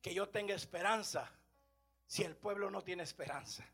[0.00, 1.30] que yo tenga esperanza
[2.06, 3.64] si el pueblo no tiene esperanza.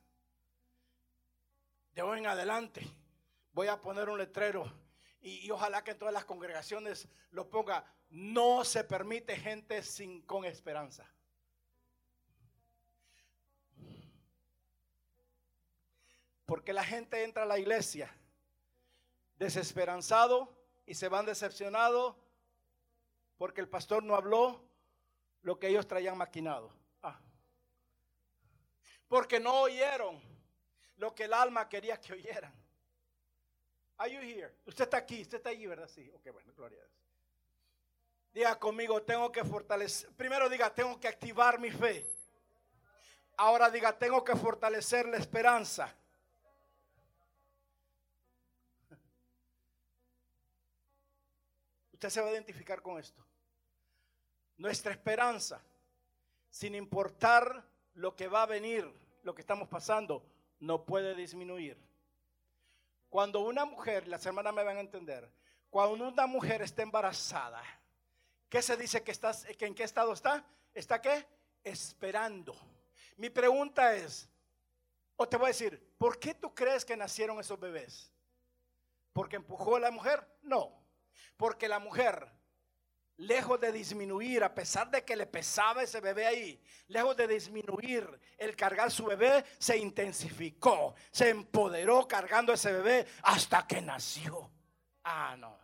[1.92, 2.86] De hoy en adelante
[3.52, 4.72] voy a poner un letrero
[5.20, 7.84] y, ojalá que en todas las congregaciones lo ponga.
[8.10, 11.06] No se permite gente sin con esperanza.
[16.46, 18.14] Porque la gente entra a la iglesia
[19.36, 22.16] desesperanzado y se van decepcionados
[23.38, 24.60] porque el pastor no habló
[25.42, 26.70] lo que ellos traían maquinado.
[27.02, 27.18] Ah.
[29.06, 30.20] Porque no oyeron
[30.96, 32.52] lo que el alma quería que oyeran.
[33.96, 34.52] Are you here?
[34.66, 35.88] Usted está aquí, usted está allí, ¿verdad?
[35.88, 36.10] Sí.
[36.14, 36.98] Ok, bueno, gloria a Dios.
[38.32, 40.10] Diga conmigo, tengo que fortalecer.
[40.14, 42.06] Primero diga, tengo que activar mi fe.
[43.36, 45.94] Ahora diga, tengo que fortalecer la esperanza.
[51.92, 53.27] Usted se va a identificar con esto.
[54.58, 55.62] Nuestra esperanza,
[56.50, 58.92] sin importar lo que va a venir,
[59.22, 60.24] lo que estamos pasando,
[60.60, 61.78] no puede disminuir.
[63.08, 65.30] Cuando una mujer, las hermanas me van a entender,
[65.70, 67.62] cuando una mujer está embarazada,
[68.48, 70.44] ¿qué se dice que, estás, que en qué estado está?
[70.74, 71.26] ¿Está qué?
[71.64, 72.54] Esperando.
[73.16, 74.28] Mi pregunta es,
[75.16, 78.12] o te voy a decir, ¿por qué tú crees que nacieron esos bebés?
[79.12, 80.24] ¿Porque empujó a la mujer?
[80.42, 80.72] No.
[81.36, 82.30] Porque la mujer,
[83.18, 88.08] lejos de disminuir, a pesar de que le pesaba ese bebé ahí, lejos de disminuir
[88.36, 94.50] el cargar su bebé, se intensificó, se empoderó cargando ese bebé hasta que nació.
[95.04, 95.58] Ah, no.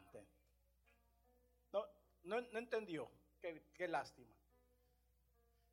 [2.25, 3.11] No, no, entendió.
[3.75, 4.33] qué lástima.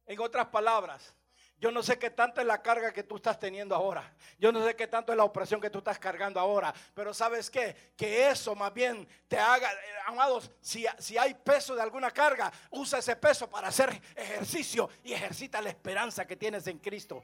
[0.06, 1.16] En otras palabras,
[1.62, 4.12] yo no sé qué tanto es la carga que tú estás teniendo ahora.
[4.40, 6.74] Yo no sé qué tanto es la opresión que tú estás cargando ahora.
[6.96, 7.94] Pero sabes qué?
[7.96, 12.52] Que eso más bien te haga, eh, amados, si, si hay peso de alguna carga,
[12.72, 17.24] usa ese peso para hacer ejercicio y ejercita la esperanza que tienes en Cristo.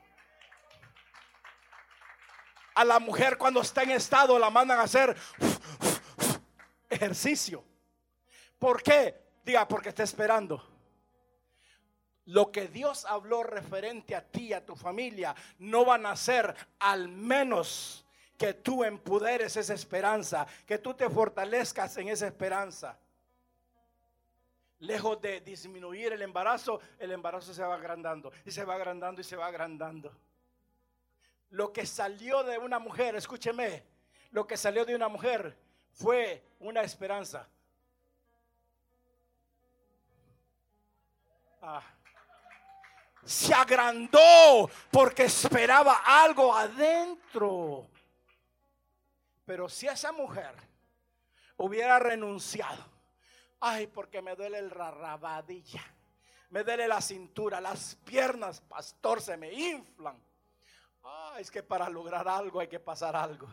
[2.75, 5.17] A la mujer cuando está en estado la mandan a hacer
[6.91, 7.65] ejercicio.
[8.59, 9.19] ¿Por qué?
[9.43, 10.76] Diga, porque está esperando
[12.27, 17.07] lo que Dios habló referente a ti, a tu familia, no van a ser al
[17.07, 18.05] menos
[18.37, 22.99] que tú empuderes esa esperanza, que tú te fortalezcas en esa esperanza.
[24.79, 29.23] Lejos de disminuir el embarazo, el embarazo se va agrandando y se va agrandando y
[29.23, 30.11] se va agrandando.
[31.51, 33.83] Lo que salió de una mujer, escúcheme,
[34.31, 35.57] lo que salió de una mujer
[35.93, 37.47] fue una esperanza.
[41.61, 41.81] Ah
[43.27, 47.89] se agrandó porque esperaba algo adentro.
[49.45, 50.55] Pero si esa mujer
[51.57, 52.83] hubiera renunciado,
[53.59, 55.83] ay, porque me duele el rarrabadilla,
[56.49, 60.21] me duele la cintura, las piernas, pastor, se me inflan.
[61.03, 63.47] Ay, es que para lograr algo hay que pasar algo.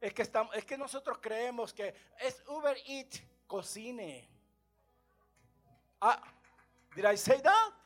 [0.00, 3.16] Es que, estamos, es que nosotros creemos que es Uber Eat,
[3.48, 4.28] cocine.
[6.00, 6.22] Ah,
[6.94, 7.77] did I say that?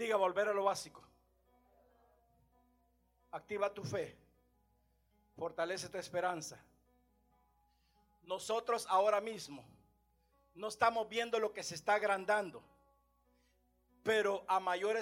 [0.00, 1.02] Diga, volver a lo básico.
[3.32, 4.16] Activa tu fe.
[5.36, 6.58] Fortalece tu esperanza.
[8.22, 9.62] Nosotros ahora mismo
[10.54, 12.62] no estamos viendo lo que se está agrandando.
[14.02, 14.96] Pero a mayor,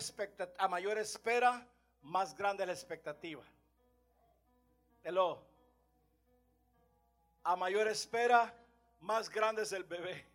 [0.59, 1.65] a mayor espera,
[2.03, 3.45] más grande la expectativa.
[5.05, 5.41] Hello.
[7.45, 8.53] A mayor espera,
[8.99, 10.27] más grande es el bebé.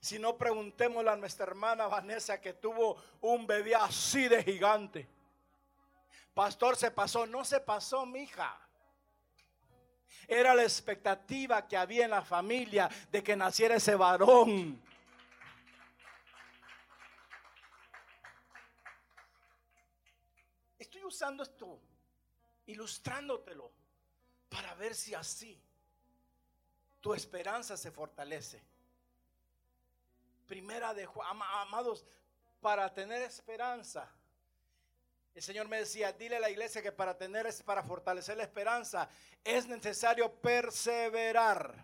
[0.00, 5.08] Si no, preguntémosle a nuestra hermana Vanessa que tuvo un bebé así de gigante.
[6.34, 7.26] Pastor, se pasó.
[7.26, 8.58] No se pasó, mija.
[10.26, 14.82] Era la expectativa que había en la familia de que naciera ese varón.
[20.78, 21.80] Estoy usando esto,
[22.66, 23.70] ilustrándotelo,
[24.48, 25.60] para ver si así
[27.00, 28.71] tu esperanza se fortalece.
[30.52, 32.04] Primera de Juan, amados,
[32.60, 34.06] para tener esperanza.
[35.34, 39.08] El Señor me decía, dile a la iglesia que para tener, para fortalecer la esperanza,
[39.42, 41.74] es necesario perseverar.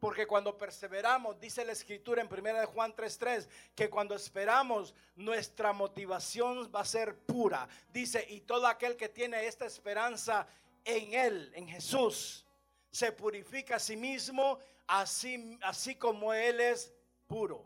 [0.00, 5.72] Porque cuando perseveramos, dice la escritura en primera de Juan 3:3, que cuando esperamos, nuestra
[5.72, 7.68] motivación va a ser pura.
[7.92, 10.48] Dice, y todo aquel que tiene esta esperanza
[10.84, 12.44] en Él, en Jesús,
[12.90, 16.92] se purifica a sí mismo, así, así como Él es
[17.30, 17.64] puro.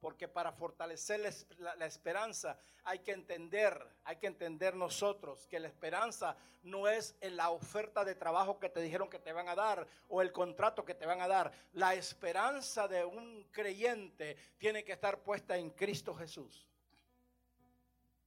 [0.00, 1.20] Porque para fortalecer
[1.58, 3.72] la, esperanza hay que entender,
[4.04, 8.68] hay que entender nosotros que la esperanza no es en la oferta de trabajo que
[8.68, 11.52] te dijeron que te van a dar o el contrato que te van a dar.
[11.72, 16.68] La esperanza de un creyente tiene que estar puesta en Cristo Jesús.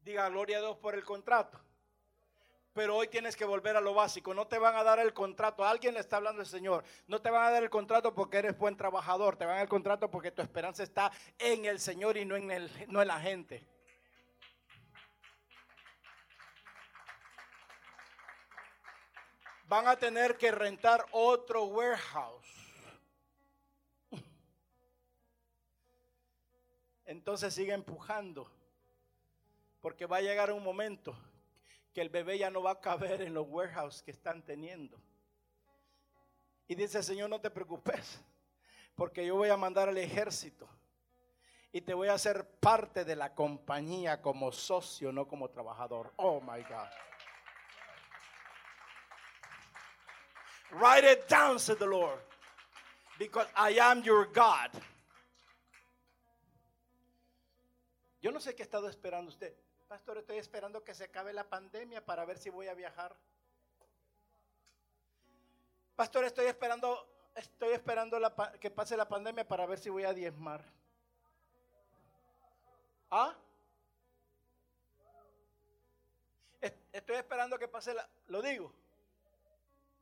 [0.01, 1.59] Diga gloria a Dios por el contrato.
[2.75, 4.33] Pero hoy tienes que volver a lo básico.
[4.33, 5.63] No te van a dar el contrato.
[5.63, 6.83] Alguien le está hablando el Señor.
[7.07, 9.37] No te van a dar el contrato porque eres buen trabajador.
[9.37, 11.09] Te van a dar el contrato porque tu esperanza está
[11.39, 13.65] en el Señor y no en, el, no en la gente.
[19.69, 22.45] Van a tener que rentar otro warehouse.
[27.05, 28.51] Entonces sigue empujando.
[29.79, 31.15] Porque va a llegar un momento
[31.95, 35.01] que el bebé ya no va a caber en los warehouses que están teniendo.
[36.67, 38.19] Y dice, Señor, no te preocupes,
[38.95, 40.67] porque yo voy a mandar al ejército
[41.71, 46.11] y te voy a hacer parte de la compañía como socio, no como trabajador.
[46.17, 46.89] Oh my God.
[50.71, 52.19] Write it down, said the Lord,
[53.17, 54.69] because I am your God.
[58.21, 59.55] Yo no sé qué ha estado esperando usted.
[59.87, 63.15] Pastor, estoy esperando que se acabe la pandemia para ver si voy a viajar.
[65.95, 68.19] Pastor, estoy esperando, estoy esperando
[68.59, 70.63] que pase la pandemia para ver si voy a diezmar.
[73.11, 73.35] ¿Ah?
[76.91, 78.09] Estoy esperando que pase la...
[78.27, 78.73] Lo digo.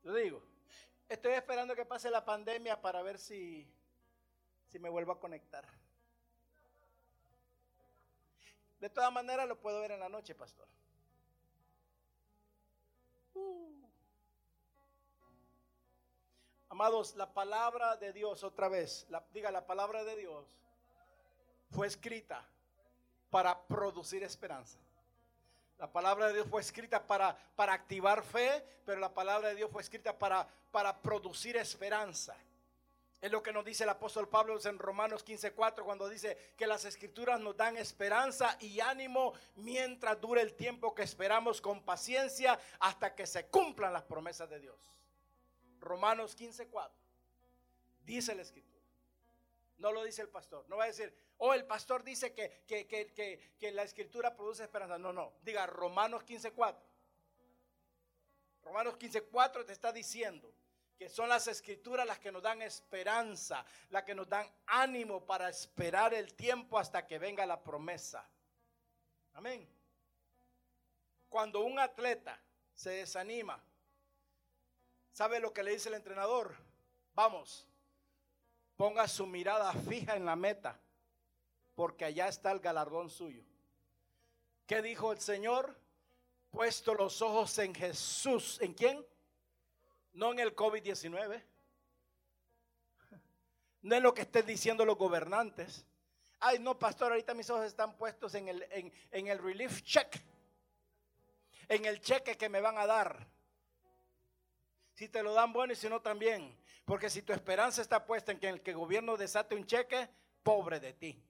[0.04, 0.42] Lo digo.
[1.10, 3.68] Estoy esperando que pase la pandemia para ver si,
[4.68, 5.68] si me vuelvo a conectar.
[8.84, 10.68] De todas maneras lo puedo ver en la noche, pastor.
[13.34, 13.82] Uh.
[16.68, 20.46] Amados, la palabra de Dios, otra vez, diga la palabra de Dios,
[21.72, 22.46] fue escrita
[23.30, 24.78] para producir esperanza.
[25.80, 29.72] La palabra de Dios fue escrita para, para activar fe, pero la palabra de Dios
[29.72, 32.36] fue escrita para, para producir esperanza.
[33.24, 36.84] Es lo que nos dice el apóstol Pablo en Romanos 15:4 cuando dice que las
[36.84, 43.16] escrituras nos dan esperanza y ánimo mientras dure el tiempo que esperamos con paciencia hasta
[43.16, 44.78] que se cumplan las promesas de Dios.
[45.80, 46.92] Romanos 15:4.
[48.04, 48.84] Dice la escritura.
[49.78, 50.66] No lo dice el pastor.
[50.68, 54.98] No va a decir, oh, el pastor dice que, que, la escritura produce esperanza.
[54.98, 55.32] No, no.
[55.44, 56.76] Diga Romanos 15:4.
[58.64, 60.54] Romanos 15:4 te está diciendo
[61.10, 66.14] son las escrituras las que nos dan esperanza, las que nos dan ánimo para esperar
[66.14, 68.28] el tiempo hasta que venga la promesa.
[69.34, 69.68] Amén.
[71.30, 72.40] Cuando un atleta
[72.74, 73.62] se desanima,
[75.14, 76.56] ¿Sabe lo que le dice el entrenador?
[77.14, 77.68] Vamos,
[78.76, 80.80] ponga su mirada fija en la meta,
[81.76, 83.44] porque allá está el galardón suyo.
[84.66, 85.78] ¿Qué dijo el Señor?
[86.50, 88.60] Puesto los ojos en Jesús.
[88.60, 89.06] ¿En quién?
[90.14, 91.44] No en el COVID-19.
[93.82, 95.86] No es lo que estén diciendo los gobernantes.
[96.40, 100.22] Ay, no, pastor, ahorita mis ojos están puestos en el, en, en el relief check.
[101.68, 103.28] En el cheque que me van a dar.
[104.94, 106.58] Si te lo dan bueno y si no también.
[106.86, 110.10] Porque si tu esperanza está puesta en que el que gobierno desate un cheque,
[110.44, 111.24] pobre de ti.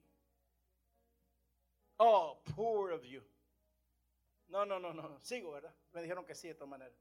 [1.96, 3.22] Oh, poor of you.
[4.48, 5.18] No, no, no, no.
[5.20, 5.74] Sigo, ¿verdad?
[5.92, 6.94] Me dijeron que sí de todas maneras.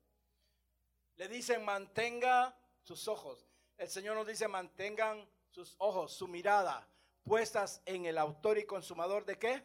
[1.15, 3.45] Le dicen mantenga sus ojos.
[3.77, 6.87] El Señor nos dice mantengan sus ojos, su mirada
[7.23, 9.63] puestas en el autor y consumador de qué?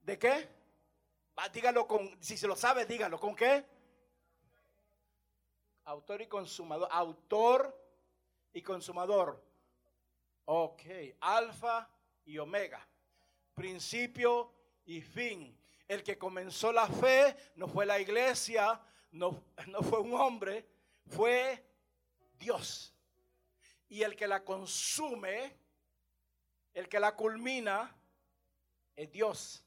[0.00, 0.48] ¿De qué?
[1.52, 3.64] dígalo con, si se lo sabe, dígalo, ¿con qué?
[5.84, 6.88] Autor y consumador.
[6.90, 7.78] Autor
[8.52, 9.44] y consumador.
[10.46, 10.82] Ok.
[11.20, 11.88] Alfa
[12.24, 12.86] y omega.
[13.54, 14.52] Principio
[14.86, 15.56] y fin.
[15.86, 18.80] El que comenzó la fe no fue la iglesia,
[19.16, 20.66] no, no fue un hombre,
[21.06, 21.64] fue
[22.38, 22.94] Dios.
[23.88, 25.56] Y el que la consume,
[26.74, 27.94] el que la culmina,
[28.94, 29.64] es Dios.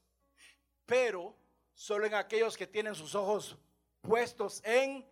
[0.86, 1.36] Pero
[1.74, 3.58] solo en aquellos que tienen sus ojos
[4.02, 5.06] puestos en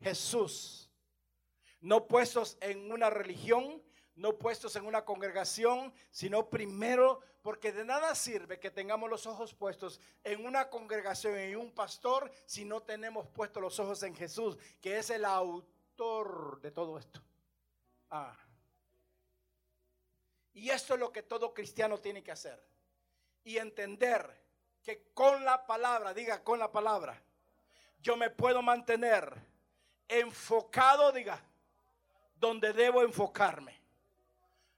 [0.00, 0.90] Jesús.
[1.80, 3.82] No puestos en una religión,
[4.14, 9.54] no puestos en una congregación, sino primero, porque de nada sirve que tengamos los ojos
[9.54, 14.58] puestos en una congregación y un pastor si no tenemos puestos los ojos en Jesús,
[14.80, 17.22] que es el autor de todo esto.
[18.10, 18.36] Ah.
[20.54, 22.62] Y esto es lo que todo cristiano tiene que hacer.
[23.44, 24.40] Y entender
[24.82, 27.20] que con la palabra, diga con la palabra,
[28.00, 29.34] yo me puedo mantener
[30.08, 31.42] enfocado, diga,
[32.36, 33.81] donde debo enfocarme.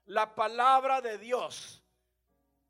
[0.07, 1.83] La palabra de Dios.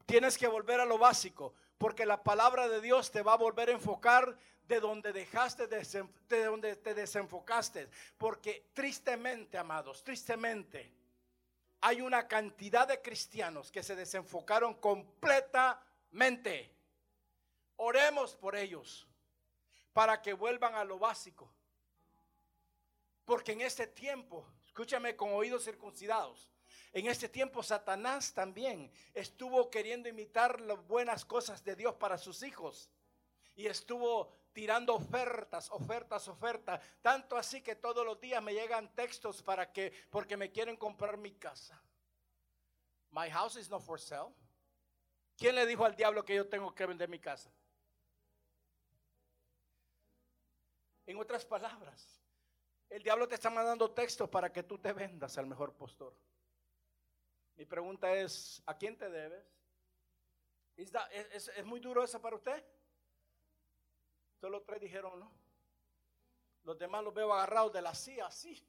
[0.06, 3.70] Tienes que volver a lo básico, porque la palabra de Dios te va a volver
[3.70, 7.88] a enfocar de donde dejaste, de donde te desenfocaste.
[8.18, 10.92] Porque tristemente, amados, tristemente,
[11.80, 16.70] hay una cantidad de cristianos que se desenfocaron completamente.
[17.76, 19.06] Oremos por ellos
[19.92, 21.52] para que vuelvan a lo básico.
[23.24, 26.53] Porque en este tiempo, escúchame con oídos circuncidados,
[26.94, 32.44] en este tiempo Satanás también estuvo queriendo imitar las buenas cosas de Dios para sus
[32.44, 32.88] hijos.
[33.56, 36.80] Y estuvo tirando ofertas, ofertas, ofertas.
[37.02, 41.16] Tanto así que todos los días me llegan textos para que, porque me quieren comprar
[41.16, 41.82] mi casa.
[43.10, 44.32] My house is not for sale.
[45.36, 47.50] ¿Quién le dijo al diablo que yo tengo que vender mi casa?
[51.06, 52.20] En otras palabras,
[52.88, 56.14] el diablo te está mandando textos para que tú te vendas al mejor postor.
[57.56, 59.44] Mi pregunta es, ¿a quién te debes?
[60.76, 62.64] ¿Es, muy duro eso para usted?
[64.40, 65.32] Solo tres dijeron no.
[66.64, 68.66] Los demás los veo agarrados de la silla, así.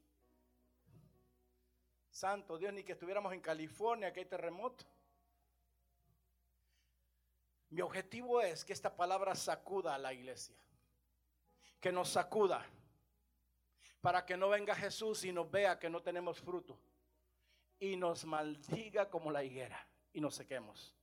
[2.10, 4.86] Santo Dios, ni que estuviéramos en California, que hay terremoto.
[7.70, 10.56] Mi objetivo es que esta palabra sacuda a la iglesia.
[11.80, 12.64] Que nos sacuda
[14.00, 16.80] para que no venga Jesús y nos vea que no tenemos fruto
[17.80, 20.95] y nos maldiga como la higuera y nos sequemos.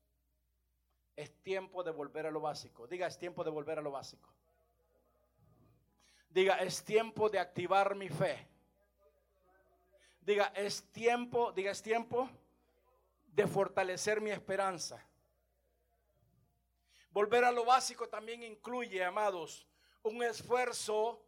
[1.15, 2.87] Es tiempo de volver a lo básico.
[2.87, 4.33] Diga, es tiempo de volver a lo básico.
[6.31, 8.49] Diga, es tiempo de activar mi fe.
[10.21, 12.31] Diga, es tiempo, diga, es tiempo
[13.27, 15.05] de fortalecer mi esperanza.
[17.11, 19.67] Volver a lo básico también incluye, amados,
[20.03, 21.23] un esfuerzo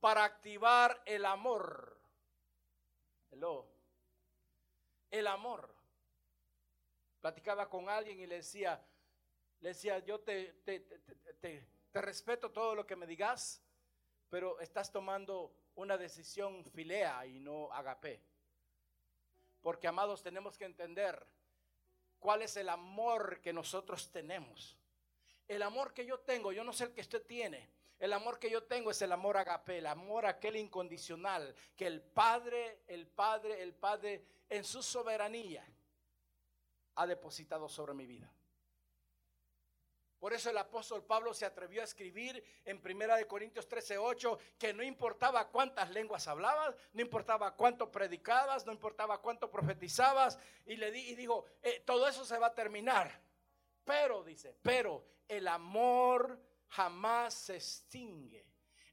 [0.00, 1.98] para activar el amor.
[3.30, 3.69] Hello.
[5.10, 5.74] El amor.
[7.20, 8.82] Platicaba con alguien y le decía,
[9.60, 13.62] le decía, yo te, te, te, respeto todo lo que me digas,
[14.30, 18.22] pero estás tomando una decisión filea y no agape.
[19.60, 21.26] Porque amados, tenemos que entender
[22.18, 24.78] cuál es el amor que nosotros tenemos.
[25.46, 27.68] El amor que yo tengo, yo no sé el que usted tiene.
[28.00, 32.00] El amor que yo tengo es el amor agape, el amor aquel incondicional que el
[32.00, 35.62] Padre, el Padre, el Padre en su soberanía
[36.94, 38.32] ha depositado sobre mi vida.
[40.18, 44.72] Por eso el apóstol Pablo se atrevió a escribir en Primera de Corintios 13:8 que
[44.72, 50.90] no importaba cuántas lenguas hablabas, no importaba cuánto predicabas, no importaba cuánto profetizabas y le
[50.90, 53.20] di, y dijo, eh, todo eso se va a terminar.
[53.84, 58.44] Pero dice, pero el amor jamás se extingue.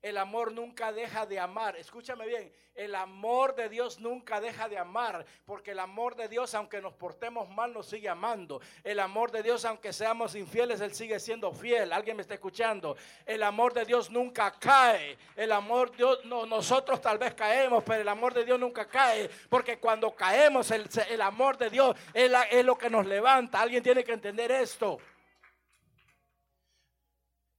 [0.02, 1.76] El amor nunca deja de amar.
[1.76, 6.54] Escúchame bien, el amor de Dios nunca deja de amar, porque el amor de Dios,
[6.54, 8.62] aunque nos portemos mal, nos sigue amando.
[8.84, 11.92] El amor de Dios, aunque seamos infieles, Él sigue siendo fiel.
[11.92, 12.96] ¿Alguien me está escuchando?
[13.26, 15.18] El amor de Dios nunca cae.
[15.36, 18.88] El amor de Dios, no, nosotros tal vez caemos, pero el amor de Dios nunca
[18.88, 23.62] cae, porque cuando caemos, el, el amor de Dios es, es lo que nos levanta.
[23.62, 25.00] Alguien tiene que entender esto.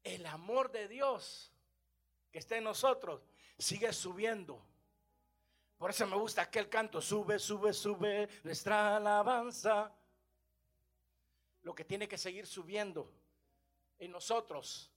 [0.09, 1.53] El amor de Dios
[2.31, 3.21] que está en nosotros
[3.59, 4.59] sigue subiendo.
[5.77, 9.95] Por eso me gusta aquel canto, sube, sube, sube nuestra alabanza.
[11.61, 13.13] Lo que tiene que seguir subiendo
[13.99, 14.91] en nosotros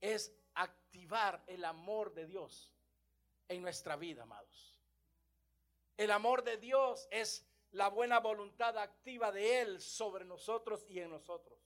[0.00, 2.72] es activar el amor de Dios
[3.48, 4.76] en nuestra vida, amados.
[5.96, 11.10] El amor de Dios es la buena voluntad activa de Él sobre nosotros y en
[11.10, 11.58] nosotros.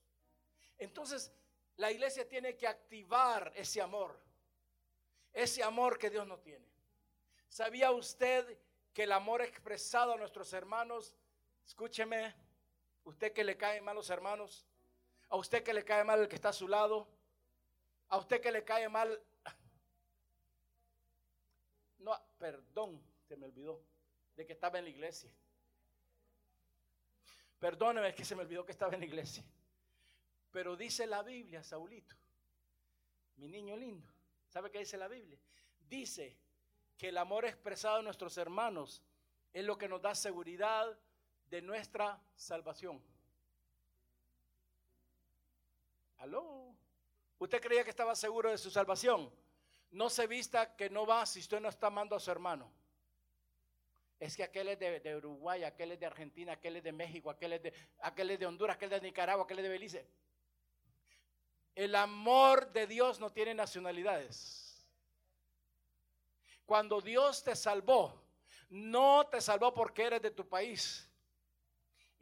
[0.78, 1.30] Entonces,
[1.80, 4.20] la iglesia tiene que activar ese amor
[5.32, 6.64] ese amor que Dios no tiene.
[7.48, 8.58] ¿Sabía usted
[8.92, 11.16] que el amor expresado a nuestros hermanos,
[11.66, 12.34] escúcheme,
[13.04, 14.66] usted que le cae mal los hermanos,
[15.28, 17.06] a usted que le cae mal el que está a su lado,
[18.08, 19.20] a usted que le cae mal,
[21.98, 23.80] no, perdón, se me olvidó
[24.36, 25.30] de que estaba en la iglesia.
[27.60, 29.44] Perdóneme que se me olvidó que estaba en la iglesia.
[30.50, 32.16] Pero dice la Biblia, Saulito,
[33.36, 34.08] mi niño lindo,
[34.50, 35.38] ¿Sabe qué dice la Biblia?
[35.88, 36.36] Dice
[36.98, 39.00] que el amor expresado en nuestros hermanos
[39.52, 40.98] es lo que nos da seguridad
[41.48, 43.00] de nuestra salvación.
[46.18, 46.74] ¿Aló?
[47.38, 49.32] ¿Usted creía que estaba seguro de su salvación?
[49.92, 52.70] No se vista que no va si usted no está amando a su hermano.
[54.18, 57.54] Es que aquel es de, Uruguay, aquel es de Argentina, aquel es de México, aquel
[57.54, 60.06] es de, aquel es de Honduras, aquel es de Nicaragua, aquel es de Belice.
[61.74, 64.86] El amor de Dios no tiene nacionalidades.
[66.66, 68.20] Cuando Dios te salvó,
[68.68, 71.10] no te salvó porque eres de tu país.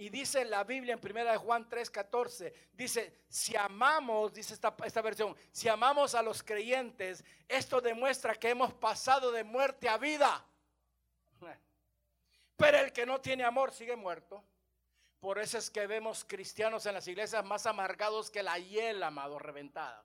[0.01, 5.37] Y dice la Biblia en 1 Juan 3:14, dice, si amamos, dice esta, esta versión,
[5.51, 10.47] si amamos a los creyentes, esto demuestra que hemos pasado de muerte a vida.
[12.57, 14.45] Pero el que no tiene amor sigue muerto.
[15.21, 19.39] Por eso es que vemos cristianos en las iglesias más amargados que la hiel, amado,
[19.39, 20.05] reventada.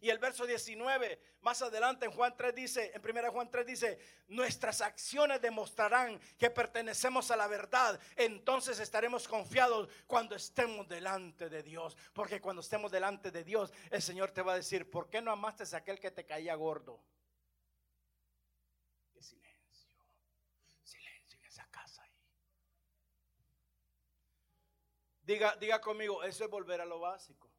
[0.00, 3.98] Y el verso 19, más adelante en Juan 3 dice, en 1 Juan 3 dice,
[4.28, 7.98] nuestras acciones demostrarán que pertenecemos a la verdad.
[8.16, 11.96] Entonces estaremos confiados cuando estemos delante de Dios.
[12.12, 15.30] Porque cuando estemos delante de Dios, el Señor te va a decir, ¿por qué no
[15.30, 17.00] amaste a aquel que te caía gordo?
[25.26, 27.50] Diga, diga conmigo, eso es volver a lo básico.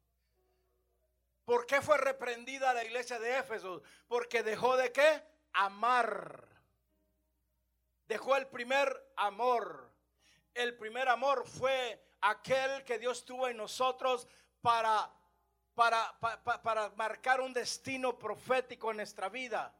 [1.44, 3.82] ¿Por qué fue reprendida la iglesia de Éfeso?
[4.06, 5.22] Porque dejó de qué?
[5.52, 6.48] Amar.
[8.06, 9.92] Dejó el primer amor.
[10.54, 14.26] El primer amor fue aquel que Dios tuvo en nosotros
[14.62, 15.10] para,
[15.74, 19.74] para, para, para marcar un destino profético en nuestra vida.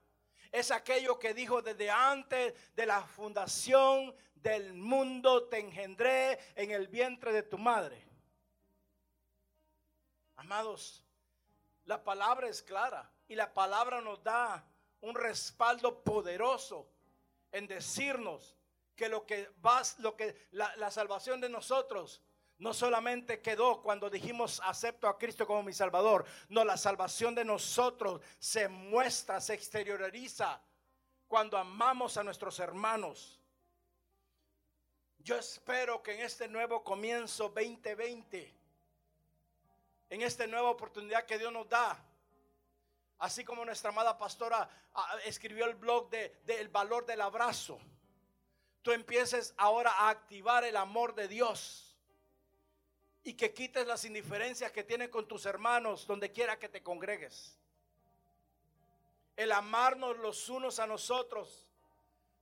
[0.50, 6.88] Es aquello que dijo desde antes de la fundación del mundo te engendré en el
[6.88, 8.06] vientre de tu madre.
[10.36, 11.04] Amados,
[11.84, 14.64] la palabra es clara y la palabra nos da
[15.00, 16.88] un respaldo poderoso
[17.50, 18.56] en decirnos
[18.94, 22.22] que lo que vas, lo que la, la salvación de nosotros
[22.58, 27.44] no solamente quedó cuando dijimos acepto a Cristo como mi Salvador, no, la salvación de
[27.44, 30.60] nosotros se muestra, se exterioriza
[31.28, 33.40] cuando amamos a nuestros hermanos.
[35.18, 38.54] Yo espero que en este nuevo comienzo 2020,
[40.10, 42.02] en esta nueva oportunidad que Dios nos da,
[43.18, 47.78] así como nuestra amada pastora ah, escribió el blog de, El valor del abrazo,
[48.82, 51.87] tú empieces ahora a activar el amor de Dios
[53.24, 57.56] y que quites las indiferencias que tienes con tus hermanos donde quiera que te congregues.
[59.36, 61.68] El amarnos los unos a nosotros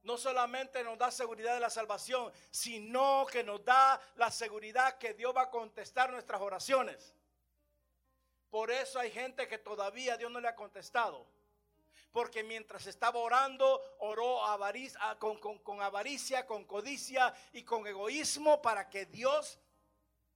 [0.06, 5.14] no solamente nos da seguridad de la salvación, sino que nos da la seguridad que
[5.14, 7.12] Dios va a contestar nuestras oraciones.
[8.48, 11.26] Por eso hay gente que todavía Dios no le ha contestado.
[12.12, 14.40] Porque mientras estaba orando, oró
[15.18, 19.58] con, con avaricia, con codicia y con egoísmo para que Dios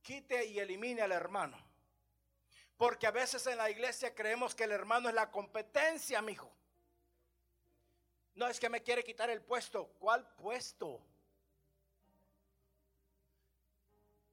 [0.02, 1.58] quite y elimine al hermano.
[2.76, 6.50] Porque a veces en la iglesia creemos que el hermano es la competencia, mi hijo.
[8.34, 9.88] No es que me quiere quitar el puesto.
[9.98, 11.00] ¿Cuál puesto?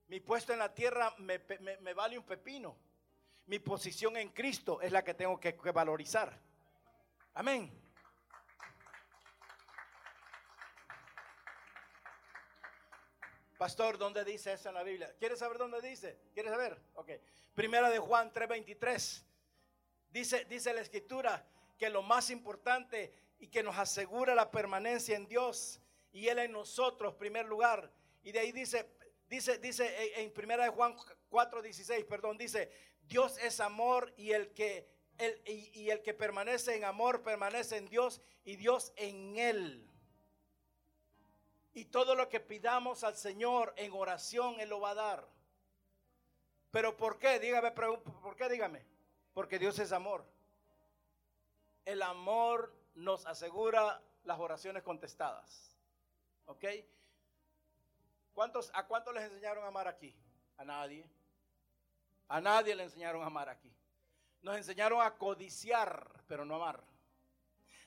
[0.07, 1.39] Mi puesto en la tierra me,
[1.93, 2.77] vale un pepino.
[3.47, 6.39] Mi posición en Cristo es la que tengo que valorizar.
[7.33, 7.86] Amén.
[13.57, 15.11] Pastor, ¿dónde dice eso en la Biblia?
[15.17, 16.19] ¿Quieres saber dónde dice?
[16.33, 16.79] ¿Quieres saber?
[16.93, 17.11] Ok.
[17.55, 19.23] Primera de Juan 3:23.
[20.11, 21.43] Dice, dice la escritura
[21.77, 25.79] que lo más importante y que nos asegura la permanencia en Dios
[26.11, 27.91] y Él en nosotros, primer lugar.
[28.23, 28.89] Y de ahí dice,
[29.27, 30.95] dice, dice en Primera de Juan
[31.31, 32.71] 4:16, perdón, dice,
[33.07, 34.87] Dios es amor y el que
[35.17, 39.86] el, y el que permanece en amor permanece en Dios y Dios en él.
[41.77, 45.27] Y todo lo que pidamos al Señor en oración, Él lo va a dar.
[46.71, 47.39] Pero ¿por qué?
[47.39, 48.49] Dígame, ¿por qué?
[48.49, 48.83] Dígame.
[49.31, 50.25] Porque Dios es amor.
[51.85, 55.77] El amor nos asegura las oraciones contestadas.
[56.47, 56.65] ¿Ok?
[58.33, 60.15] ¿Cuántos, ¿A cuántos les enseñaron a amar aquí?
[60.57, 61.07] A nadie.
[62.27, 63.71] A nadie le enseñaron a amar aquí.
[64.41, 66.83] Nos enseñaron a codiciar, pero no amar.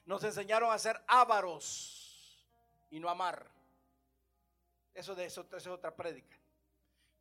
[0.04, 2.46] Nos enseñaron a ser ávaros
[2.88, 3.58] y no amar.
[4.94, 6.36] Eso de eso, es otra prédica.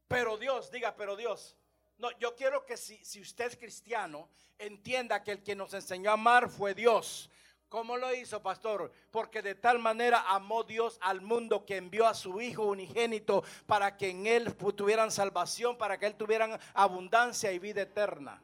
[0.07, 1.55] Pero Dios, diga, pero Dios.
[1.97, 6.11] No, yo quiero que si, si usted es cristiano, entienda que el que nos enseñó
[6.11, 7.29] a amar fue Dios.
[7.69, 8.91] ¿Cómo lo hizo, pastor?
[9.11, 13.95] Porque de tal manera amó Dios al mundo que envió a su Hijo unigénito para
[13.95, 18.41] que en Él tuvieran salvación, para que Él tuvieran abundancia y vida eterna.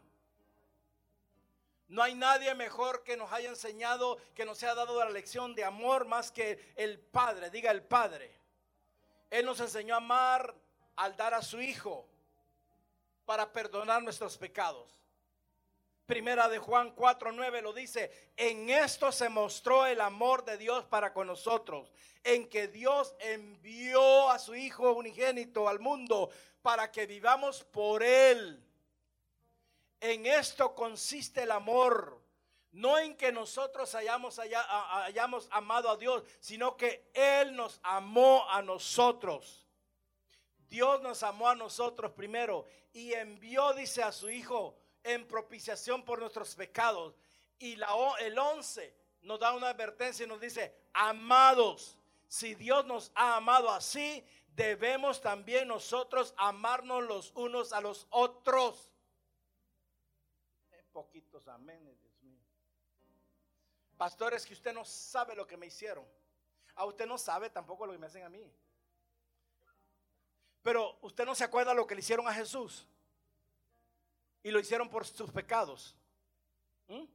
[1.88, 5.64] No hay nadie mejor que nos haya enseñado, que nos haya dado la lección de
[5.64, 7.50] amor más que el Padre.
[7.50, 8.32] Diga el Padre.
[9.30, 10.56] Él nos enseñó a amar
[10.96, 12.08] al dar a su Hijo
[13.26, 15.00] para perdonar nuestros pecados.
[16.06, 21.14] Primera de Juan 4:9 lo dice, en esto se mostró el amor de Dios para
[21.14, 21.92] con nosotros,
[22.24, 26.30] en que Dios envió a su Hijo unigénito al mundo
[26.62, 28.64] para que vivamos por Él.
[30.00, 32.22] En esto consiste el amor,
[32.76, 34.38] no en que nosotros hayamos,
[35.50, 39.66] amado a Dios, sino que Él nos amó a nosotros.
[40.68, 46.20] Dios nos amó a nosotros primero y envió, dice, a su Hijo en propiciación por
[46.20, 47.16] nuestros pecados.
[47.60, 47.88] Y la,
[48.20, 51.98] el 11 nos da una advertencia y nos dice, amados,
[52.28, 58.92] si Dios nos ha amado así, debemos también nosotros amarnos los unos a los otros.
[60.92, 61.48] Poquitos
[64.06, 64.16] amenes.
[64.16, 66.06] Pastores, que usted no sabe lo que me hicieron.
[66.76, 68.52] A usted no sabe tampoco lo que me hacen a mí.
[70.62, 72.88] Pero usted no se acuerda lo que le hicieron a Jesús.
[74.44, 75.96] Y lo hicieron por sus pecados.
[76.88, 77.06] ¿Mm?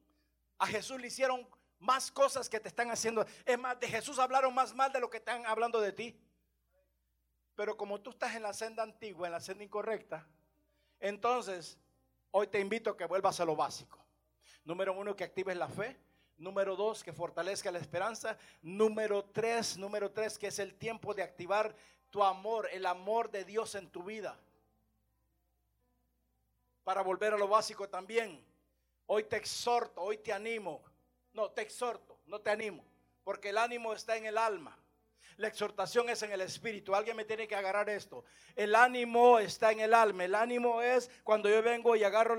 [0.58, 3.24] A Jesús le hicieron más cosas que te están haciendo.
[3.44, 6.20] Es más, de Jesús hablaron más mal de lo que están hablando de ti.
[7.54, 10.26] Pero como tú estás en la senda antigua, en la senda incorrecta,
[10.98, 11.78] entonces
[12.32, 13.98] hoy te invito a que vuelvas a lo básico.
[14.64, 16.09] Número uno, que actives la fe.
[16.40, 18.36] Número dos, que fortalezca la esperanza.
[18.62, 21.76] Número tres, número tres, que es el tiempo de activar
[22.08, 24.40] tu amor, el amor de Dios en tu vida.
[26.82, 28.42] Para volver a lo básico también.
[29.06, 30.82] Hoy te exhorto, hoy te animo.
[31.34, 32.82] No, te exhorto, no te animo.
[33.22, 34.79] Porque el ánimo está en el alma.
[35.40, 36.94] La exhortación es en el espíritu.
[36.94, 38.26] Alguien me tiene que agarrar esto.
[38.54, 40.26] El ánimo está en el alma.
[40.26, 42.36] El ánimo es cuando yo vengo y agarro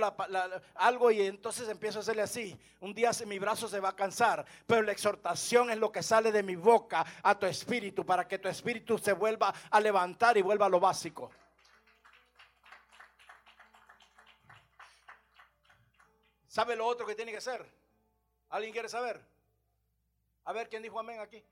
[0.75, 2.55] algo y entonces empiezo a hacerle así.
[2.79, 4.45] Un día mi brazo se va a cansar.
[4.67, 8.37] Pero la exhortación es lo que sale de mi boca a tu espíritu para que
[8.37, 11.31] tu espíritu se vuelva a levantar y vuelva a lo básico.
[16.47, 17.65] ¿Sabe lo otro que tiene que ser?
[18.49, 19.19] ¿Alguien quiere saber?
[20.45, 21.43] A ver, ¿quién dijo amén aquí?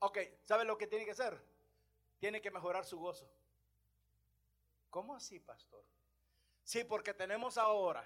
[0.00, 1.38] Ok, ¿sabe lo que tiene que hacer?
[2.18, 3.30] Tiene que mejorar su gozo.
[4.88, 5.84] ¿Cómo así, pastor?
[6.64, 8.04] Sí, porque tenemos ahora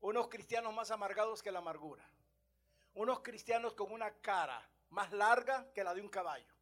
[0.00, 2.08] unos cristianos más amargados que la amargura.
[2.94, 6.52] Unos cristianos con una cara más larga que la de un caballo.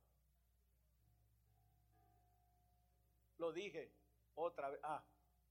[3.37, 3.93] Lo dije
[4.35, 4.81] otra vez.
[4.83, 5.03] Ah,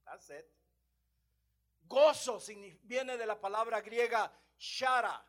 [0.04, 0.46] that's it.
[1.82, 2.40] Gozo
[2.82, 5.24] viene de la palabra griega shara.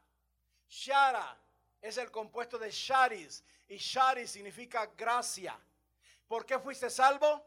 [0.67, 1.39] Shara
[1.81, 5.59] es el compuesto de sharis y sharis significa gracia.
[6.27, 7.45] ¿Por qué fuiste salvo?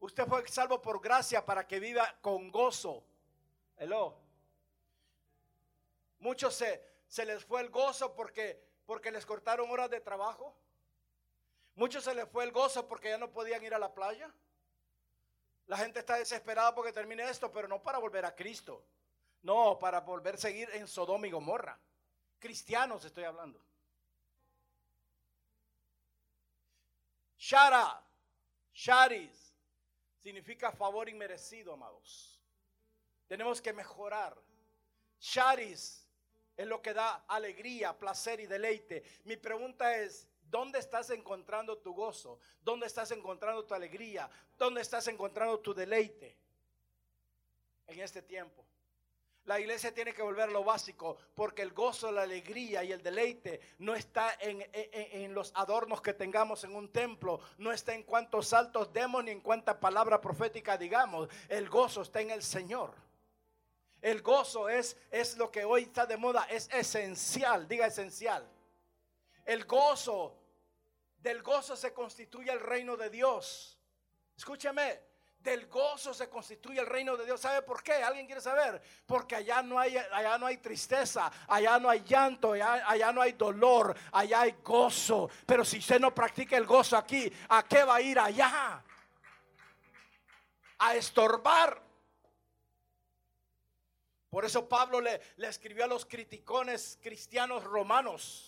[0.00, 3.04] Usted fue salvo por gracia para que viva con gozo.
[3.76, 4.18] Hello.
[6.18, 10.56] Muchos se, se les fue el gozo porque, porque les cortaron horas de trabajo.
[11.74, 14.32] Muchos se les fue el gozo porque ya no podían ir a la playa.
[15.66, 18.84] La gente está desesperada porque termine esto, pero no para volver a Cristo.
[19.42, 21.78] No, para volver a seguir en Sodoma y Gomorra.
[22.38, 23.60] Cristianos estoy hablando.
[27.38, 28.02] Shara,
[28.74, 29.54] Sharis,
[30.18, 32.40] significa favor inmerecido, amados.
[33.26, 34.36] Tenemos que mejorar.
[35.20, 36.06] Sharis
[36.56, 39.04] es lo que da alegría, placer y deleite.
[39.24, 42.38] Mi pregunta es, ¿Dónde estás encontrando tu gozo?
[42.60, 44.30] ¿Dónde estás encontrando tu alegría?
[44.56, 46.36] ¿Dónde estás encontrando tu deleite
[47.88, 48.64] en este tiempo?
[49.46, 53.00] La iglesia tiene que volver a lo básico porque el gozo, la alegría y el
[53.00, 58.48] deleite no está en, los adornos que tengamos en un templo, no está en cuántos
[58.48, 61.28] saltos demos ni en cuánta palabra profética digamos.
[61.48, 62.92] El gozo está en el Señor.
[64.02, 68.44] El gozo es, es lo que hoy está de moda, es esencial, diga esencial.
[69.44, 70.36] El gozo,
[71.18, 73.78] del gozo se constituye el reino de Dios.
[74.36, 75.00] Escúchame,
[75.40, 77.40] del gozo se constituye el reino de Dios.
[77.40, 77.94] ¿Sabe por qué?
[77.94, 78.82] ¿Alguien quiere saber?
[79.06, 83.32] Porque allá no hay, allá no hay tristeza, allá no hay llanto, allá, no hay
[83.32, 85.30] dolor, allá hay gozo.
[85.46, 88.82] Pero si usted no practica el gozo aquí, ¿a qué va a ir allá?
[90.78, 91.80] A estorbar.
[94.28, 98.45] Por eso Pablo le, le escribió a los criticones cristianos romanos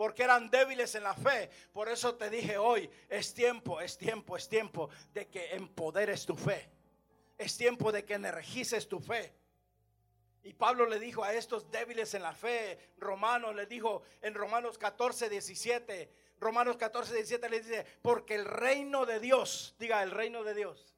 [0.00, 1.50] porque eran débiles en la fe.
[1.74, 6.36] Por eso te dije hoy, es tiempo, es tiempo, es tiempo de que empoderes tu
[6.36, 6.70] fe.
[7.36, 9.34] Es tiempo de que energices tu fe.
[10.42, 14.78] Y Pablo le dijo a estos débiles en la fe, Romanos le dijo en Romanos
[14.78, 20.44] 14, 17, Romanos 14, 17 le dice, porque el reino de Dios, diga el reino
[20.44, 20.94] de Dios.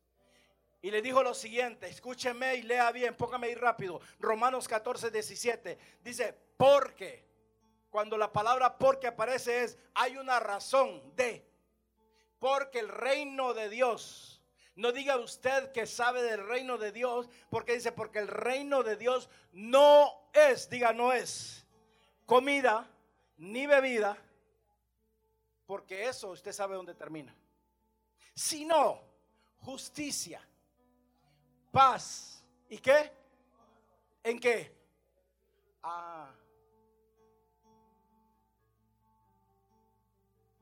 [0.81, 4.01] Y le dijo lo siguiente, escúcheme y lea bien, póngame ahí rápido.
[4.21, 7.32] Romanos 14, 17 dice, porque
[7.93, 11.47] cuando la palabra porque aparece es, hay una razón de,
[12.39, 14.43] porque el reino de Dios,
[14.77, 18.97] no diga usted que sabe del reino de Dios, porque dice, porque el reino de
[18.97, 21.67] Dios no es, diga no es,
[22.25, 22.91] comida
[23.37, 24.17] ni bebida,
[25.67, 27.37] porque eso usted sabe dónde termina,
[28.35, 29.03] sino
[29.59, 30.41] justicia,
[31.71, 33.13] paz, ¿y qué?
[34.25, 34.75] ¿En qué?
[35.83, 36.33] Ah,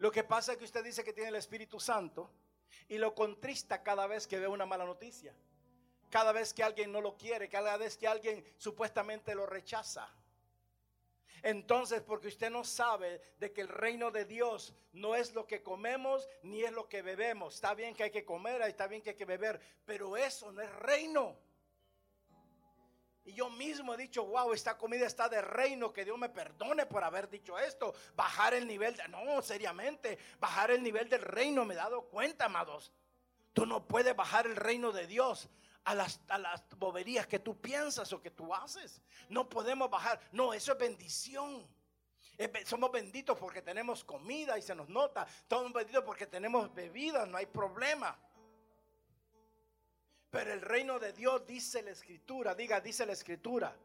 [0.00, 2.30] Lo que pasa es que usted dice que tiene el Espíritu Santo
[2.88, 5.34] y lo contrista cada vez que ve una mala noticia.
[6.08, 10.08] Cada vez que alguien no lo quiere, cada vez que alguien supuestamente lo rechaza.
[11.42, 15.62] Entonces, porque usted no sabe de que el reino de Dios no es lo que
[15.62, 17.56] comemos ni es lo que bebemos.
[17.56, 20.62] Está bien que hay que comer, está bien que hay que beber, pero eso no
[20.62, 21.36] es reino.
[23.30, 26.84] Y yo mismo he dicho, wow, esta comida está de reino, que Dios me perdone
[26.84, 27.94] por haber dicho esto.
[28.16, 32.46] Bajar el nivel, de, no, seriamente, bajar el nivel del reino, me he dado cuenta,
[32.46, 32.90] amados.
[33.52, 35.48] Tú no puedes bajar el reino de Dios
[35.84, 39.00] a las, a las boberías que tú piensas o que tú haces.
[39.28, 41.64] No podemos bajar, no, eso es bendición.
[42.64, 45.24] Somos benditos porque tenemos comida y se nos nota.
[45.48, 48.18] Somos benditos porque tenemos bebida, no hay problema.
[50.30, 53.76] Pero el reino de Dios dice la escritura, diga, dice la escritura.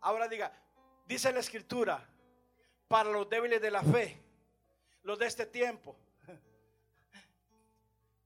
[0.00, 0.52] Ahora diga,
[1.06, 2.04] dice la escritura,
[2.88, 4.20] para los débiles de la fe,
[5.02, 5.96] los de este tiempo,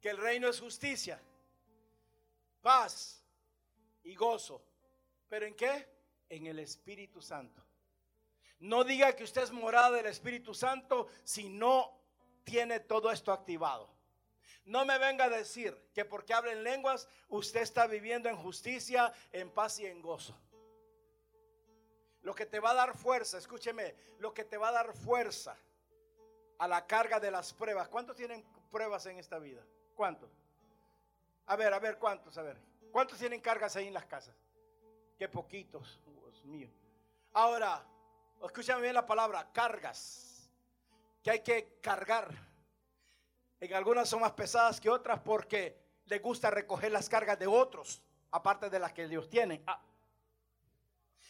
[0.01, 1.21] que el reino es justicia,
[2.63, 3.23] paz
[4.05, 4.63] y gozo.
[5.29, 5.89] ¿Pero en qué?
[6.29, 7.63] En el Espíritu Santo.
[8.61, 11.99] No diga que usted es morada del Espíritu Santo si no
[12.45, 13.92] tiene todo esto activado.
[14.65, 19.51] No me venga a decir que porque hablen lenguas usted está viviendo en justicia, en
[19.51, 20.39] paz y en gozo.
[22.23, 25.57] Lo que te va a dar fuerza, escúcheme, lo que te va a dar fuerza
[26.59, 27.89] a la carga de las pruebas.
[27.89, 29.65] ¿Cuántos tienen pruebas en esta vida?
[29.97, 30.31] ¿Cuántos?
[31.47, 32.39] A ver, a ver, ¿cuántos?
[32.39, 32.57] A ver.
[32.93, 34.37] ¿Cuántos tienen cargas ahí en las casas?
[35.19, 36.69] Qué poquitos, Dios mío.
[37.33, 37.85] Ahora,
[38.45, 40.51] escúchame bien la palabra, cargas,
[41.23, 42.52] que hay que cargar.
[43.63, 48.03] En algunas son más pesadas que otras porque les gusta recoger las cargas de otros,
[48.33, 49.63] aparte de las que Dios tiene.
[49.69, 49.81] Ah.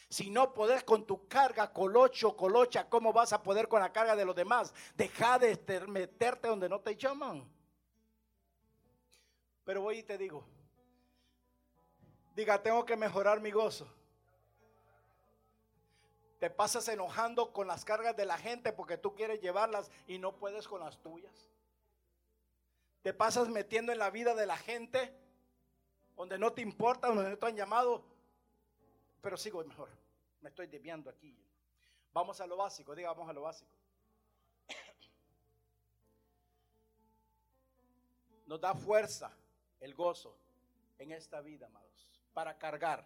[0.09, 4.15] Si no podés con tu carga, colocho, colocha, ¿cómo vas a poder con la carga
[4.15, 4.73] de los demás?
[4.95, 7.47] Deja de meterte donde no te llaman.
[9.63, 10.43] Pero voy y te digo,
[12.35, 13.87] Diga, tengo que mejorar mi gozo.
[16.39, 20.35] Te pasas enojando con las cargas de la gente porque tú quieres llevarlas y no
[20.35, 21.52] puedes con las tuyas.
[23.03, 25.15] Te pasas metiendo en la vida de la gente
[26.15, 28.03] donde no te importa, donde no te han llamado.
[29.21, 29.89] Pero sigo mejor.
[30.41, 31.37] Me estoy desviando aquí.
[32.11, 33.71] Vamos a lo básico, diga, vamos a lo básico.
[38.47, 39.31] Nos da fuerza
[39.79, 40.35] el gozo
[40.97, 41.93] en esta vida, amado
[42.33, 43.05] para cargar.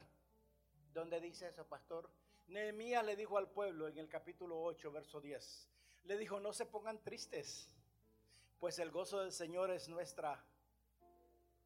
[0.93, 2.09] ¿Dónde dice eso, pastor?
[2.47, 5.69] Nehemías le dijo al pueblo en el capítulo 8, verso 10.
[6.05, 7.69] Le dijo, no se pongan tristes,
[8.59, 10.43] pues el gozo del Señor es nuestra.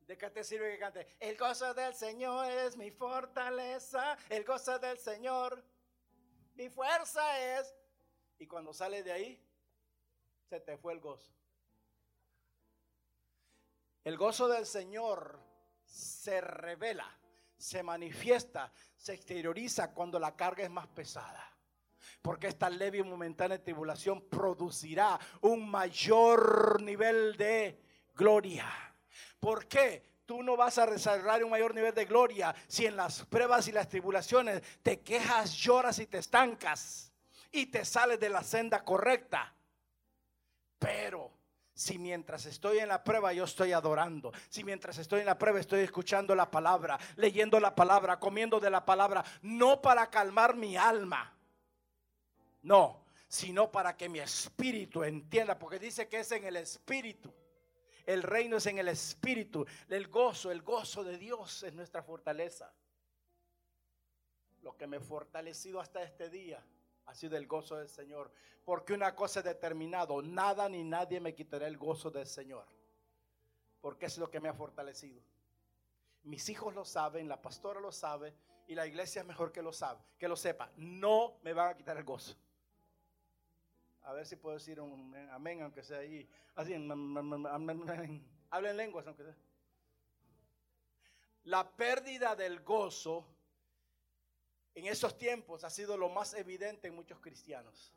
[0.07, 1.15] ¿De qué te sirve que cante?
[1.19, 5.63] El gozo del Señor es mi fortaleza, el gozo del Señor,
[6.55, 7.73] mi fuerza es.
[8.39, 9.43] Y cuando sale de ahí,
[10.49, 11.31] se te fue el gozo.
[14.03, 15.39] El gozo del Señor
[15.85, 17.21] se revela
[17.61, 21.50] se manifiesta, se exterioriza cuando la carga es más pesada.
[22.21, 27.81] Porque esta leve y momentánea tribulación producirá un mayor nivel de
[28.15, 28.67] gloria.
[29.39, 30.03] ¿Por qué?
[30.25, 33.71] Tú no vas a desarrollar un mayor nivel de gloria si en las pruebas y
[33.71, 37.11] las tribulaciones te quejas, lloras y te estancas
[37.51, 39.53] y te sales de la senda correcta.
[40.79, 41.31] Pero
[41.73, 45.59] si mientras estoy en la prueba yo estoy adorando, si mientras estoy en la prueba
[45.59, 50.77] estoy escuchando la palabra, leyendo la palabra, comiendo de la palabra, no para calmar mi
[50.77, 51.35] alma,
[52.63, 57.33] no, sino para que mi espíritu entienda, porque dice que es en el espíritu.
[58.05, 62.73] El reino es en el espíritu, el gozo, el gozo de Dios es nuestra fortaleza.
[64.61, 66.63] Lo que me ha fortalecido hasta este día
[67.05, 68.31] ha sido el gozo del Señor.
[68.65, 72.65] Porque una cosa es determinado, nada ni nadie me quitará el gozo del Señor.
[73.79, 75.21] Porque es lo que me ha fortalecido.
[76.23, 78.35] Mis hijos lo saben, la pastora lo sabe
[78.67, 80.71] y la iglesia es mejor que lo sabe, que lo sepa.
[80.77, 82.35] No me van a quitar el gozo.
[84.03, 86.27] A ver si puedo decir un amén, aunque sea ahí.
[86.55, 89.35] Así, hablen lenguas, aunque sea.
[91.43, 93.25] La pérdida del gozo
[94.73, 97.93] en esos tiempos ha sido lo más evidente en muchos cristianos.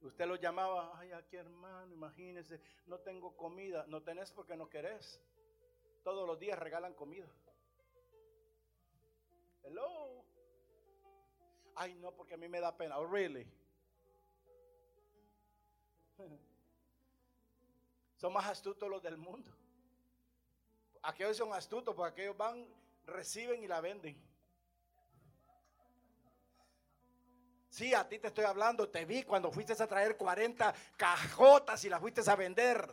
[0.00, 3.84] Usted lo llamaba, ay, aquí hermano, imagínese, no tengo comida.
[3.88, 5.20] No tenés porque no querés.
[6.02, 7.28] Todos los días regalan comida.
[9.62, 10.24] Hello.
[11.74, 12.98] Ay, no, porque a mí me da pena.
[12.98, 13.46] Oh, really?
[18.16, 19.50] Son más astutos los del mundo.
[21.02, 22.66] Aquellos son astutos porque aquellos van,
[23.06, 24.22] reciben y la venden.
[27.70, 31.88] Sí, a ti te estoy hablando, te vi cuando fuiste a traer 40 cajotas y
[31.88, 32.92] las fuiste a vender.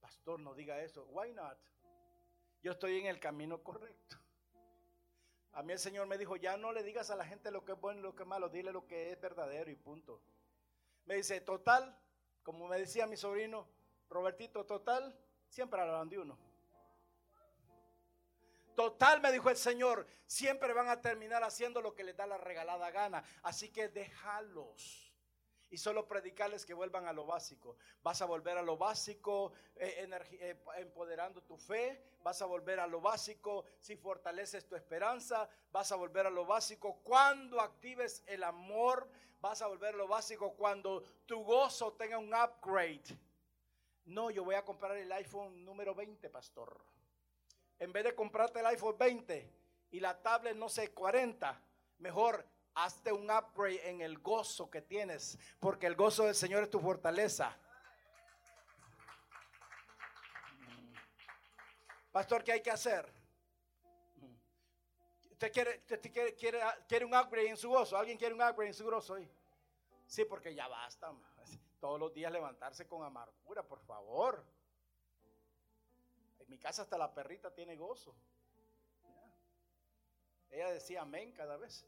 [0.00, 1.04] Pastor, no diga eso.
[1.10, 1.58] Why not?
[2.62, 4.16] Yo estoy en el camino correcto.
[5.52, 7.72] A mí el Señor me dijo, ya no le digas a la gente lo que
[7.72, 10.20] es bueno y lo que es malo, dile lo que es verdadero y punto.
[11.06, 11.98] Me dice, total,
[12.42, 13.66] como me decía mi sobrino,
[14.08, 15.14] Robertito, total,
[15.48, 16.38] siempre hablan de uno.
[18.76, 22.38] Total, me dijo el Señor, siempre van a terminar haciendo lo que les da la
[22.38, 23.24] regalada gana.
[23.42, 25.07] Así que déjalos.
[25.70, 27.76] Y solo predicarles que vuelvan a lo básico.
[28.02, 30.08] Vas a volver a lo básico eh,
[30.40, 32.02] eh, empoderando tu fe.
[32.22, 35.48] Vas a volver a lo básico si fortaleces tu esperanza.
[35.70, 39.08] Vas a volver a lo básico cuando actives el amor.
[39.40, 43.18] Vas a volver a lo básico cuando tu gozo tenga un upgrade.
[44.06, 46.80] No, yo voy a comprar el iPhone número 20, pastor
[47.78, 49.50] en vez de comprarte el iPhone 20
[49.90, 51.60] y la tablet, no sé, 40,
[51.98, 52.44] mejor
[52.84, 56.80] hazte un upgrade en el gozo que tienes, porque el gozo del Señor es tu
[56.80, 57.56] fortaleza.
[62.12, 63.12] Pastor, ¿qué hay que hacer?
[65.30, 65.82] ¿Usted quiere,
[66.34, 66.34] quiere,
[66.88, 67.96] quiere, un upgrade en su gozo?
[67.96, 69.30] ¿Alguien quiere un upgrade en su gozo hoy?
[70.06, 71.12] Sí, porque ya basta.
[71.80, 74.44] Todos los días levantarse con amargura, por favor
[76.48, 78.14] mi casa hasta la perrita tiene gozo.
[80.50, 81.86] Ella decía amén cada vez.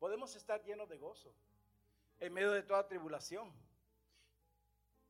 [0.00, 1.30] Podemos estar llenos de gozo
[2.18, 3.52] en medio de toda tribulación.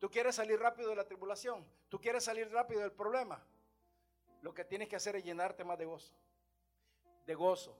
[0.00, 1.64] Tú quieres salir rápido de la tribulación.
[1.88, 3.40] Tú quieres salir rápido del problema.
[4.42, 6.12] Lo que tienes que hacer es llenarte más de gozo.
[7.24, 7.78] De gozo.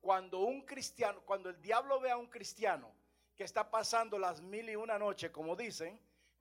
[0.00, 2.90] Cuando un cristiano, cuando el diablo ve a un cristiano
[3.36, 6.00] que está pasando las mil y una noches, como dicen,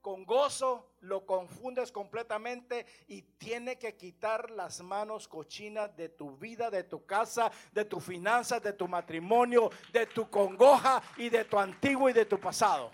[0.10, 6.72] con gozo lo confundes completamente y tiene que quitar las manos cochinas de tu vida,
[6.72, 11.60] de tu casa, de tus finanzas, de tu matrimonio, de tu congoja y de tu
[11.60, 12.90] antiguo y de tu pasado.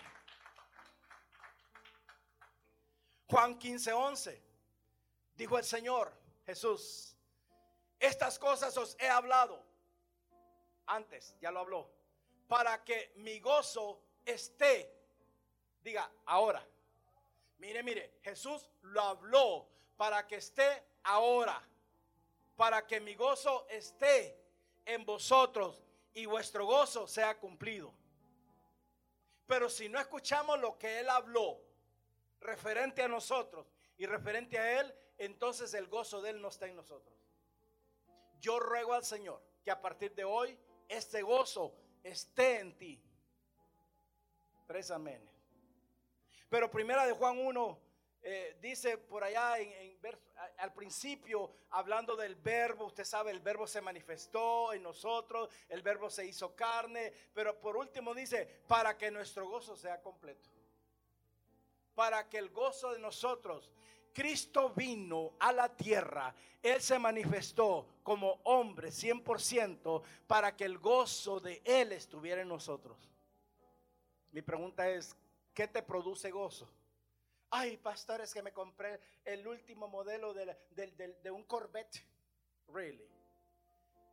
[3.30, 4.42] Juan 15, 11.
[5.36, 6.12] Dijo el Señor
[6.44, 7.16] Jesús,
[7.98, 9.64] estas cosas os he hablado
[10.84, 11.90] antes, ya lo habló,
[12.46, 14.94] para que mi gozo esté,
[15.82, 16.62] diga, ahora.
[17.58, 21.62] Mire, mire, Jesús lo habló para que esté ahora,
[22.56, 24.38] para que mi gozo esté
[24.84, 25.82] en vosotros
[26.14, 27.92] y vuestro gozo sea cumplido.
[29.46, 31.60] Pero si no escuchamos lo que Él habló,
[32.40, 36.76] referente a nosotros y referente a Él, entonces el gozo de Él no está en
[36.76, 37.16] nosotros.
[38.40, 43.02] Yo ruego al Señor que a partir de hoy este gozo esté en ti.
[44.66, 44.92] Tres.
[46.48, 47.78] Pero primera de Juan 1
[48.22, 49.72] eh, dice por allá en,
[50.58, 56.10] al principio, hablando del verbo, usted sabe, el verbo se manifestó en nosotros, el verbo
[56.10, 60.50] se hizo carne, pero por último dice, para que nuestro gozo sea completo
[61.96, 63.72] para que el gozo de nosotros,
[64.12, 66.32] Cristo vino a la tierra,
[66.62, 73.10] Él se manifestó como hombre 100% para que el gozo de Él estuviera en nosotros.
[74.30, 75.16] Mi pregunta es,
[75.56, 76.70] ¿qué te produce gozo?
[77.50, 80.56] Ay, pastores, que me compré el último modelo de,
[81.22, 82.04] de un Corvette.
[82.68, 83.08] Really.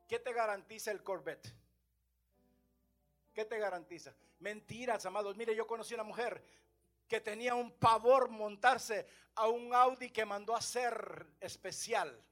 [0.08, 1.54] ¿Qué te garantiza el Corvette?
[3.34, 4.16] ¿Qué te garantiza?
[4.40, 5.36] Mentiras, amados.
[5.36, 6.44] Mire, yo conocí una mujer
[7.08, 12.24] que tenía un pavor montarse a un Audi que mandó a hacer especial.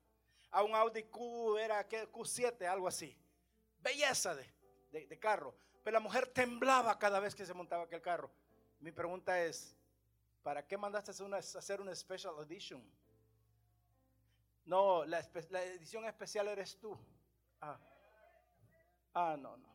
[0.52, 3.18] A un Audi Q, era Q7, algo así.
[3.80, 5.56] Belleza de, carro.
[5.84, 8.32] Pero la mujer temblaba cada vez que se montaba aquel carro.
[8.82, 9.76] Mi pregunta es,
[10.42, 11.14] ¿para qué mandaste a
[11.60, 12.84] hacer una special edition?
[14.66, 16.98] No, la, edición especial eres tú.
[17.62, 17.78] Ah,
[19.14, 19.72] ah no, no.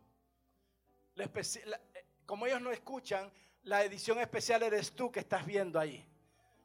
[1.17, 3.31] Eh, como ellos no escuchan,
[3.63, 6.05] la edición especial eres tú que estás viendo ahí.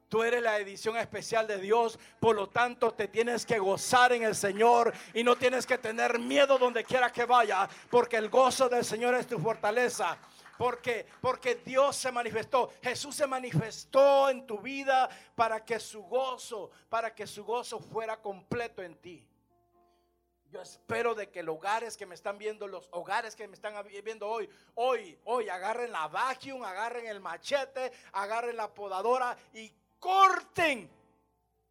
[0.08, 4.24] Tú eres la edición especial de Dios, por lo tanto te tienes que gozar en
[4.24, 8.68] el Señor y no tienes que tener miedo donde quiera que vaya, porque el gozo
[8.68, 10.18] del Señor es tu fortaleza.
[10.62, 16.70] Porque, porque Dios se manifestó, Jesús se manifestó en tu vida para que su gozo,
[16.88, 19.28] para que su gozo fuera completo en ti.
[20.52, 23.74] Yo espero de que los hogares que me están viendo, los hogares que me están
[24.04, 30.88] viendo hoy, hoy, hoy, agarren la vacuum, agarren el machete, agarren la podadora y corten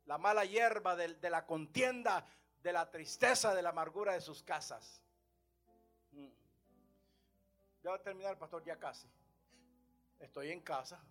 [0.03, 2.25] la mala hierba de, la contienda,
[2.61, 5.01] de la tristeza, de la amargura de sus casas.
[7.83, 9.07] Ya va a terminar, pastor, ya casi.
[10.19, 11.03] Estoy en casa.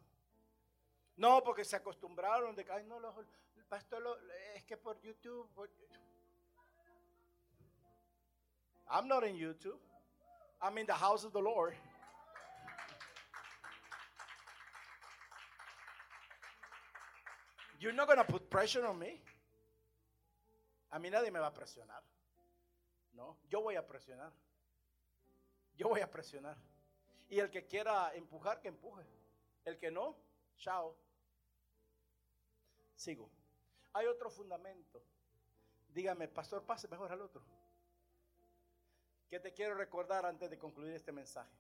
[1.17, 2.99] No, porque se acostumbraron de que, ay, no,
[3.57, 4.03] el pastor,
[4.55, 6.11] es que por YouTube, por YouTube
[8.91, 9.79] I'm not in YouTube.
[10.61, 11.75] I'm in the house of the Lord.
[17.79, 19.23] You're not going to put pressure on me.
[20.93, 22.03] A mí nadie me va a presionar.
[23.15, 24.33] No, yo voy a presionar.
[25.81, 26.59] Yo voy a presionar.
[27.31, 29.03] Y el que quiera empujar, que empuje.
[29.65, 30.15] El que no,
[30.59, 30.95] chao.
[32.95, 33.31] Sigo.
[33.95, 35.03] Hay otro fundamento.
[35.89, 37.43] Dígame, pastor, pase mejor al otro
[39.31, 41.57] que te quiero recordar antes de concluir este mensaje.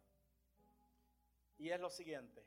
[1.56, 2.44] Y es lo siguiente.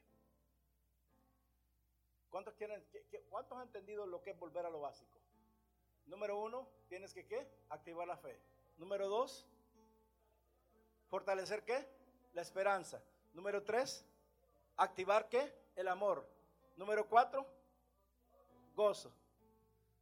[2.30, 2.86] ¿Cuántos, quieren,
[3.30, 5.18] ¿Cuántos han entendido lo que es volver a lo básico?
[6.08, 7.48] Número uno, tienes que ¿qué?
[7.70, 8.38] Activar la fe.
[8.78, 9.48] Número dos,
[11.14, 11.88] fortalecer qué?
[12.34, 13.00] La esperanza.
[13.36, 14.04] Número tres,
[14.78, 15.54] activar qué?
[15.76, 16.28] El amor.
[16.76, 17.46] Número cuatro,
[18.74, 19.14] gozo.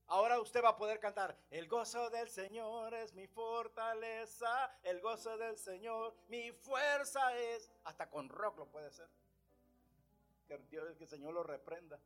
[0.08, 5.38] Ahora usted va a poder cantar, el gozo del Señor es mi fortaleza, el gozo
[5.38, 9.10] del Señor, mi fuerza es, hasta con rock lo puede ser.
[10.48, 12.00] Que Dios, que el Señor lo reprenda.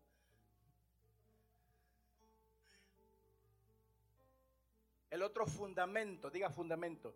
[5.11, 7.13] El otro fundamento, diga fundamento.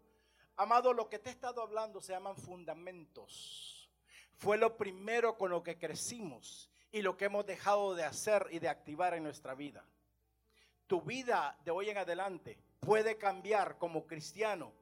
[0.60, 3.90] Amado, lo que te he estado hablando se llaman fundamentos.
[4.36, 8.60] Fue lo primero con lo que crecimos y lo que hemos dejado de hacer y
[8.60, 9.84] de activar en nuestra vida
[10.90, 14.74] tu vida de hoy en adelante puede cambiar como cristiano.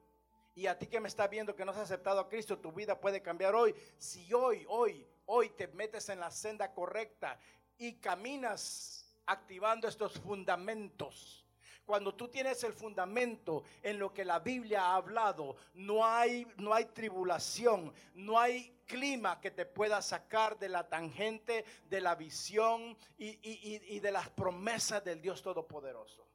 [0.54, 2.98] Y a ti que me estás viendo que no has aceptado a Cristo, tu vida
[2.98, 3.74] puede cambiar hoy.
[3.98, 7.38] Si hoy, hoy, hoy te metes en la senda correcta,
[7.76, 11.44] y caminas activando estos fundamentos.
[11.88, 16.74] Cuando tú tienes el fundamento en lo que la Biblia ha hablado, no hay, no
[16.74, 22.94] hay tribulación, no hay clima que te pueda sacar de la tangente, de la visión
[23.16, 26.28] y, y de las promesas del Dios Todopoderoso.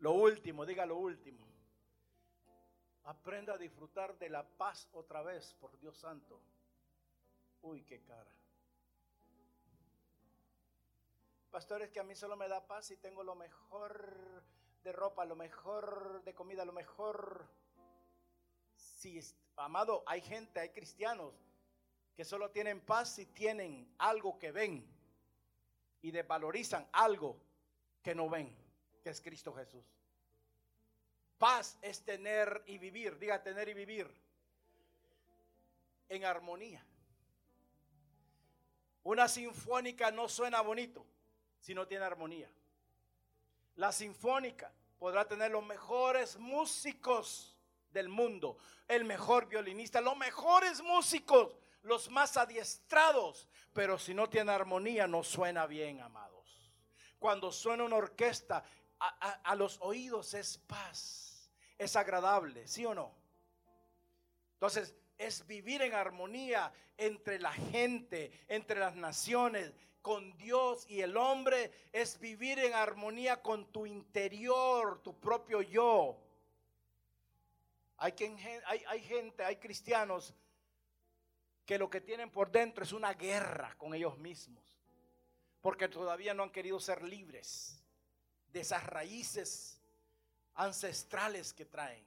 [0.00, 1.46] Lo último, diga lo último.
[3.04, 6.38] Aprenda a disfrutar de la paz otra vez, por Dios santo.
[7.62, 8.30] Uy, qué cara.
[11.50, 14.44] Pastores, que a mí solo me da paz y tengo lo mejor
[14.84, 17.44] de ropa, lo mejor de comida, lo mejor.
[18.76, 19.20] Si,
[19.56, 21.34] amado, hay gente, hay cristianos
[22.14, 24.86] que solo tienen paz si tienen algo que ven
[26.02, 27.36] y desvalorizan algo
[28.00, 28.56] que no ven,
[29.02, 29.84] que es Cristo Jesús.
[31.36, 34.08] Paz es tener y vivir, diga tener y vivir
[36.08, 36.86] en armonía.
[39.02, 41.04] Una sinfónica no suena bonito
[41.60, 42.50] si no tiene armonía.
[43.76, 47.56] La sinfónica podrá tener los mejores músicos
[47.90, 48.58] del mundo,
[48.88, 55.22] el mejor violinista, los mejores músicos, los más adiestrados, pero si no tiene armonía no
[55.22, 56.72] suena bien, amados.
[57.18, 58.64] Cuando suena una orquesta,
[58.98, 63.14] a, los oídos es paz, es agradable, ¿sí o no?
[64.54, 69.72] Entonces, es vivir en armonía entre la gente, entre las naciones,
[70.02, 76.18] con Dios y el hombre, es vivir en armonía con tu interior, tu propio yo.
[77.96, 78.14] Hay,
[78.66, 80.34] hay, hay gente, hay cristianos
[81.66, 84.64] que lo que tienen por dentro es una guerra con ellos mismos,
[85.60, 87.80] porque todavía no han querido ser libres
[88.52, 89.80] de esas raíces
[90.54, 92.04] ancestrales que traen.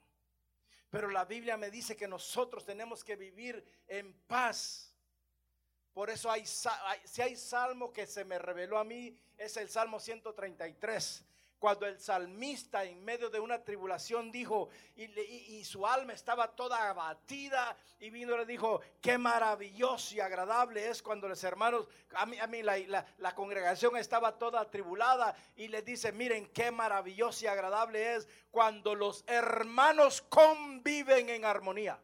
[0.90, 4.93] Pero la Biblia me dice que nosotros tenemos que vivir en paz.
[5.94, 10.00] Por eso hay, si hay salmo que se me reveló a mí, es el Salmo
[10.00, 11.26] 133
[11.64, 14.68] cuando el salmista en medio de una tribulación dijo,
[14.98, 20.90] y, su alma estaba toda abatida, y vino y le dijo, qué maravilloso y agradable
[20.90, 25.70] es cuando los hermanos, a mí, a mí la, la congregación estaba toda atribulada, y
[25.70, 31.98] le dice, miren qué maravilloso y agradable es cuando los hermanos conviven en armonía.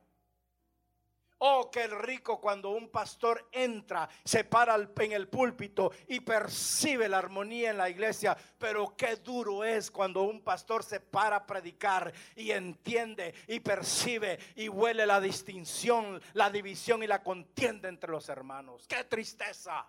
[1.42, 7.20] Oh, qué rico cuando un pastor entra, se para en el púlpito y percibe la
[7.20, 8.36] armonía en la iglesia.
[8.58, 14.38] Pero qué duro es cuando un pastor se para a predicar y entiende y percibe
[14.56, 18.86] y huele la distinción, la división y la contienda entre los hermanos.
[18.86, 19.88] Qué tristeza.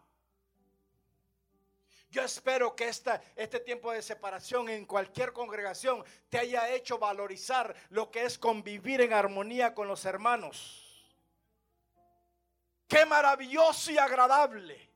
[2.10, 8.10] Yo espero que este tiempo de separación en cualquier congregación te haya hecho valorizar lo
[8.10, 10.89] que es convivir en armonía con los hermanos.
[12.90, 14.90] Qué maravilloso y agradable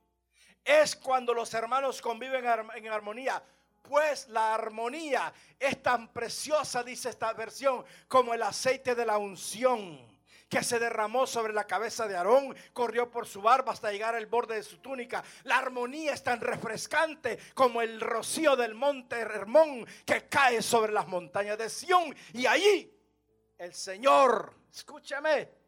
[0.65, 2.43] es cuando los hermanos conviven
[2.75, 3.41] en armonía.
[3.81, 10.13] Pues la armonía es tan preciosa, dice esta versión, como el aceite de la unción
[10.49, 14.25] que se derramó sobre la cabeza de Aarón, corrió por su barba hasta llegar al
[14.25, 15.23] borde de su túnica.
[15.43, 21.07] La armonía es tan refrescante como el rocío del monte Hermón que cae sobre las
[21.07, 22.13] montañas de Sión.
[22.33, 22.91] Y allí
[23.57, 25.64] el Señor, escúchame,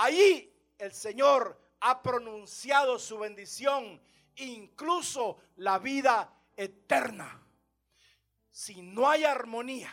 [0.00, 4.00] Ahí el Señor ha pronunciado su bendición,
[4.36, 7.44] incluso la vida eterna.
[8.48, 9.92] Si no hay armonía,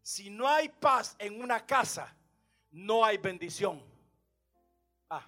[0.00, 2.16] si no hay paz en una casa,
[2.70, 3.84] no hay bendición.
[5.10, 5.26] Ah.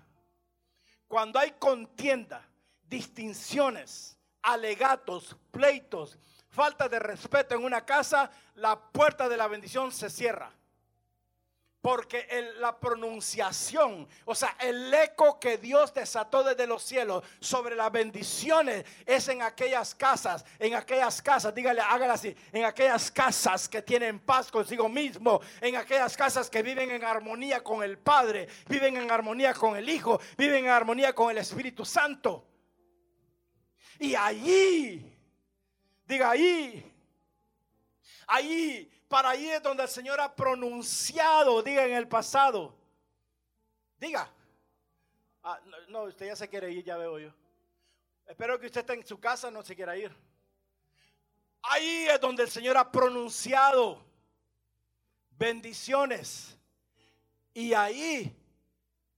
[1.06, 2.48] Cuando hay contienda,
[2.84, 6.18] distinciones, alegatos, pleitos,
[6.48, 10.50] falta de respeto en una casa, la puerta de la bendición se cierra.
[11.86, 12.26] Porque
[12.58, 18.84] la pronunciación, o sea, el eco que Dios desató desde los cielos sobre las bendiciones
[19.06, 24.18] es en aquellas casas, en aquellas casas, dígale, hágale así, en aquellas casas que tienen
[24.18, 29.08] paz consigo mismo, en aquellas casas que viven en armonía con el Padre, viven en
[29.08, 32.48] armonía con el Hijo, viven en armonía con el Espíritu Santo.
[34.00, 35.16] Y allí,
[36.04, 36.92] diga ahí,
[38.26, 42.74] ahí para ahí es donde el Señor ha pronunciado, diga en el pasado.
[43.98, 44.30] Diga.
[45.42, 47.32] Ah, no, usted ya se quiere ir, ya veo yo.
[48.26, 50.12] Espero que usted esté en su casa, no se quiera ir.
[51.62, 54.04] Ahí es donde el Señor ha pronunciado
[55.30, 56.58] bendiciones.
[57.54, 58.36] Y ahí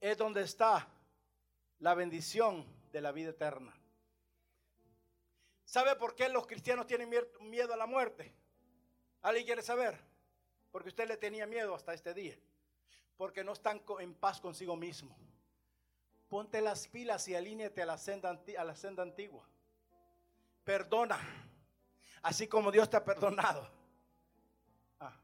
[0.01, 0.87] es donde está
[1.79, 3.75] la bendición de la vida eterna.
[5.65, 7.11] ¿Sabe por qué los cristianos tienen
[7.41, 8.35] miedo a la muerte?
[9.29, 9.95] ¿Alguien quiere saber?
[10.73, 12.35] Porque usted le tenía miedo hasta este día.
[13.19, 15.15] Porque no están en paz consigo mismo.
[16.31, 19.47] Ponte las pilas y alíñate a la senda, a la senda antigua.
[20.65, 21.21] Perdona,
[22.23, 23.71] así como Dios te ha perdonado.
[24.99, 25.21] Ah.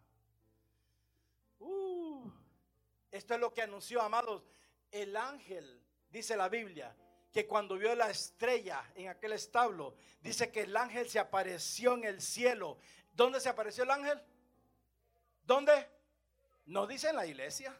[1.60, 2.30] Uh,
[3.10, 4.42] esto es lo que anunció, amados,
[4.90, 6.94] el ángel, dice la Biblia,
[7.32, 12.04] que cuando vio la estrella en aquel establo, dice que el ángel se apareció en
[12.04, 12.76] el cielo.
[13.14, 14.20] ¿Dónde se apareció el ángel?
[15.44, 15.88] ¿Dónde?
[16.66, 17.76] No dice en la iglesia.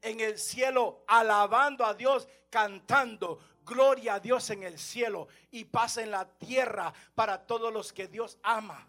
[0.00, 5.96] En el cielo, alabando a Dios, cantando, gloria a Dios en el cielo y paz
[5.96, 8.86] en la tierra para todos los que Dios ama.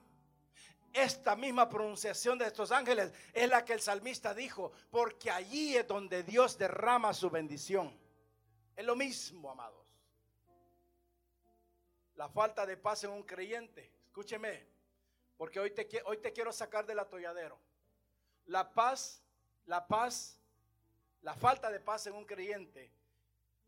[0.93, 5.87] Esta misma pronunciación de estos ángeles es la que el salmista dijo, porque allí es
[5.87, 7.97] donde Dios derrama su bendición.
[8.75, 9.79] Es lo mismo, amados
[12.19, 13.93] la falta de paz en un creyente.
[14.07, 14.67] Escúcheme,
[15.39, 17.57] porque hoy te, hoy te quiero sacar del atolladero.
[18.47, 19.23] La paz,
[19.67, 20.37] la paz,
[21.21, 22.91] la falta de paz en un creyente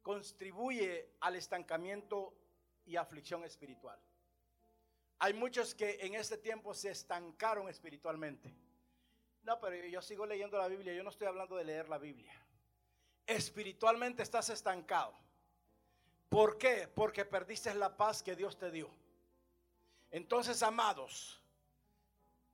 [0.02, 2.34] contribuye al estancamiento
[2.85, 3.98] y aflicción espiritual.
[5.19, 8.53] Hay muchos que en este tiempo se estancaron espiritualmente.
[9.43, 12.34] No, pero yo sigo leyendo la Biblia, yo no estoy hablando de leer la Biblia.
[13.26, 15.18] Espiritualmente estás estancado.
[16.27, 16.89] ¿Por qué?
[16.93, 18.89] Porque perdiste la paz que Dios te dio.
[20.10, 21.41] Entonces, amados,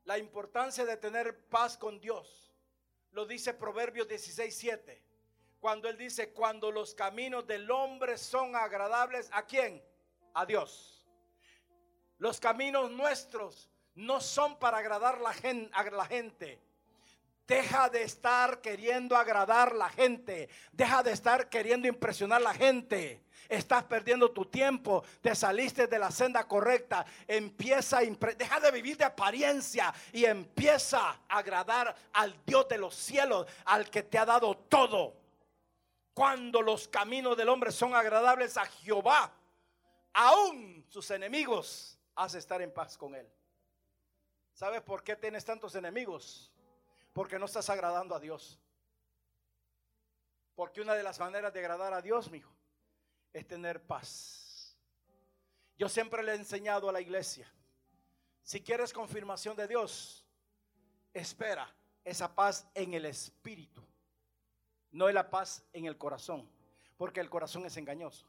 [0.08, 2.50] la importancia de tener paz con Dios
[3.12, 5.04] lo dice Proverbios 16:7.
[5.60, 9.84] Cuando él dice, cuando los caminos del hombre son agradables, ¿a quién?
[10.34, 11.06] A Dios.
[12.20, 16.62] Los caminos nuestros no son para agradar la gente, a la gente.
[17.48, 20.50] Deja de estar queriendo agradar la gente.
[20.74, 23.24] Deja de estar queriendo impresionar la gente.
[23.48, 25.06] Estás perdiendo tu tiempo.
[25.22, 27.06] Te saliste de la senda correcta.
[27.26, 32.94] Empieza a deja de vivir de apariencia y empieza a agradar al Dios de los
[32.94, 35.16] cielos, al que te ha dado todo.
[36.14, 39.32] Cuando los caminos del hombre son agradables a Jehová,
[40.12, 43.28] aún sus enemigos, hace estar en paz con él.
[44.52, 46.52] ¿Sabes por qué tienes tantos enemigos?
[47.18, 48.60] Porque no estás agradando a Dios.
[50.54, 52.54] Porque una de las maneras de agradar a Dios, mi hijo,
[53.34, 54.78] es tener paz.
[55.80, 57.52] Yo siempre le he enseñado a la iglesia,
[58.44, 60.28] si quieres confirmación de Dios,
[61.12, 61.68] espera
[62.06, 63.82] esa paz en el espíritu,
[64.92, 66.48] no es la paz en el corazón,
[66.98, 68.28] porque el corazón es engañoso.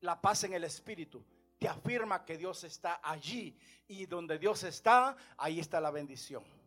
[0.00, 1.24] La paz en el espíritu
[1.56, 6.57] te afirma que Dios está allí y donde Dios está, ahí está la bendición.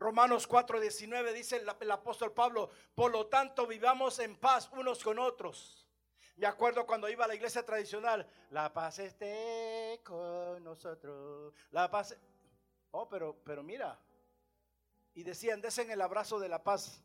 [0.00, 5.86] Romanos 4:19 dice el, apóstol Pablo, por lo tanto vivamos en paz unos con otros.
[6.36, 12.16] Me acuerdo cuando iba a la iglesia tradicional, la paz esté con nosotros, la paz...
[12.92, 14.00] Oh, pero, pero mira,
[15.12, 17.04] y decían, desen el abrazo de la paz.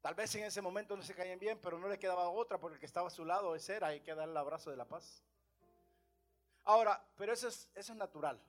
[0.00, 2.76] Tal vez en ese momento no se caían bien, pero no le quedaba otra porque
[2.76, 4.86] el que estaba a su lado ese era, hay que darle el abrazo de la
[4.86, 5.22] paz.
[6.64, 8.40] Ahora, pero eso es, eso es natural.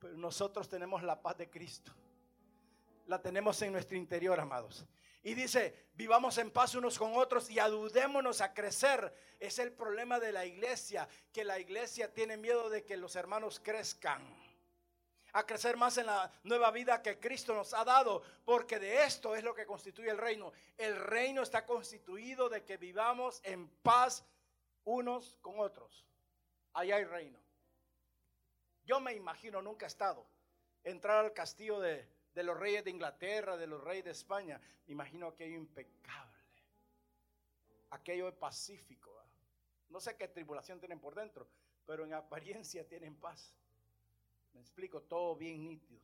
[0.00, 1.92] Pero nosotros tenemos la paz de Cristo.
[3.08, 4.84] La tenemos en nuestro interior, amados.
[5.22, 9.14] Y dice, vivamos en paz unos con otros y adudémonos a crecer.
[9.40, 13.60] Es el problema de la iglesia, que la iglesia tiene miedo de que los hermanos
[13.60, 14.22] crezcan.
[15.32, 19.34] A crecer más en la nueva vida que Cristo nos ha dado, porque de esto
[19.34, 20.52] es lo que constituye el reino.
[20.76, 24.22] El reino está constituido de que vivamos en paz
[24.84, 26.04] unos con otros.
[26.74, 27.38] Allá hay reino.
[28.84, 30.26] Yo me imagino, nunca he estado,
[30.84, 32.06] entrar al castillo de,
[32.38, 34.60] de los reyes de Inglaterra, de los reyes de España.
[34.86, 36.38] Me imagino aquello impecable.
[37.90, 39.12] Aquello pacífico.
[39.88, 41.48] No sé qué tribulación tienen por dentro,
[41.84, 43.52] pero en apariencia tienen paz.
[44.52, 46.00] Me explico, todo bien nítido.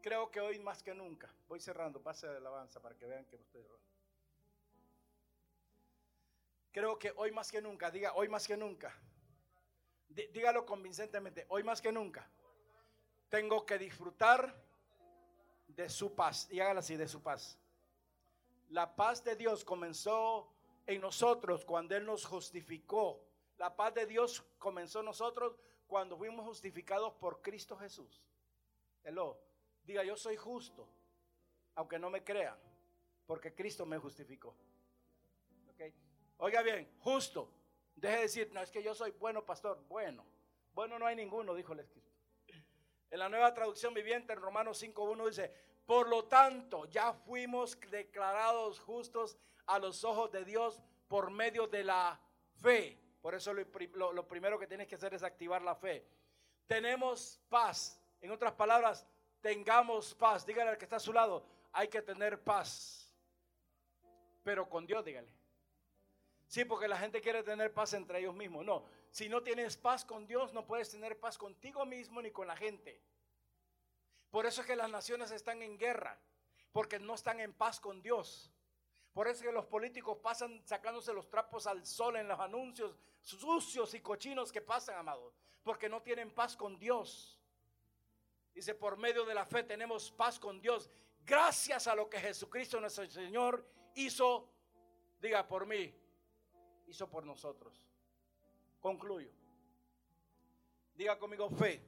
[0.00, 3.34] Creo que hoy más que nunca, voy cerrando, pase de alabanza para que vean que
[3.34, 3.66] ustedes...
[6.70, 8.96] Creo que hoy más que nunca, diga hoy más que nunca.
[10.08, 12.30] Dígalo convincentemente, hoy más que nunca.
[13.28, 14.65] Tengo que disfrutar
[15.76, 16.48] de su paz.
[16.50, 17.58] Y hágala así, de su paz.
[18.70, 20.52] La paz de Dios comenzó
[20.86, 23.22] en nosotros cuando Él nos justificó.
[23.58, 28.22] La paz de Dios comenzó en nosotros cuando fuimos justificados por Cristo Jesús.
[29.04, 29.38] Hello.
[29.84, 30.88] Diga, yo soy justo,
[31.76, 32.58] aunque no me crean,
[33.24, 34.56] porque Cristo me justificó.
[36.38, 37.50] Oiga bien, justo.
[37.94, 39.82] Deje de decir, no, es que yo soy bueno, pastor.
[39.88, 40.26] Bueno,
[40.74, 42.10] bueno no hay ninguno, dijo el Escrito.
[43.10, 45.54] En la nueva traducción viviente, en Romanos 5.1 dice,
[45.86, 51.84] por lo tanto, ya fuimos declarados justos a los ojos de Dios por medio de
[51.84, 52.20] la
[52.60, 52.98] fe.
[53.22, 56.04] Por eso lo, primero que tienes que hacer es activar la fe.
[56.66, 58.00] Tenemos paz.
[58.20, 59.06] En otras palabras,
[59.40, 60.44] tengamos paz.
[60.44, 63.14] Dígale al que está a su lado, hay que tener paz.
[64.42, 65.32] Pero con Dios, dígale.
[66.48, 68.64] Sí, porque la gente quiere tener paz entre ellos mismos.
[68.64, 72.46] No, si no tienes paz con Dios, no puedes tener paz contigo mismo ni con
[72.46, 73.00] la gente.
[74.36, 76.20] Por eso es que las naciones están en guerra,
[76.70, 78.52] porque no están en paz con Dios.
[79.14, 82.98] Por eso es que los políticos pasan sacándose los trapos al sol en los anuncios
[83.22, 85.32] sucios y cochinos que pasan, amados,
[85.62, 87.40] porque no tienen paz con Dios.
[88.52, 90.90] Dice, por medio de la fe tenemos paz con Dios,
[91.24, 94.50] gracias a lo que Jesucristo nuestro Señor hizo,
[95.18, 95.94] diga por mí,
[96.88, 97.88] hizo por nosotros.
[98.80, 99.32] Concluyo.
[100.94, 101.82] Diga conmigo fe.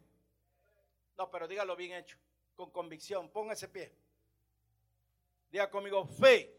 [1.18, 2.16] No, pero dígalo bien hecho,
[2.58, 3.28] con convicción.
[3.28, 3.94] Ponga ese pie.
[5.48, 6.52] Diga conmigo fe.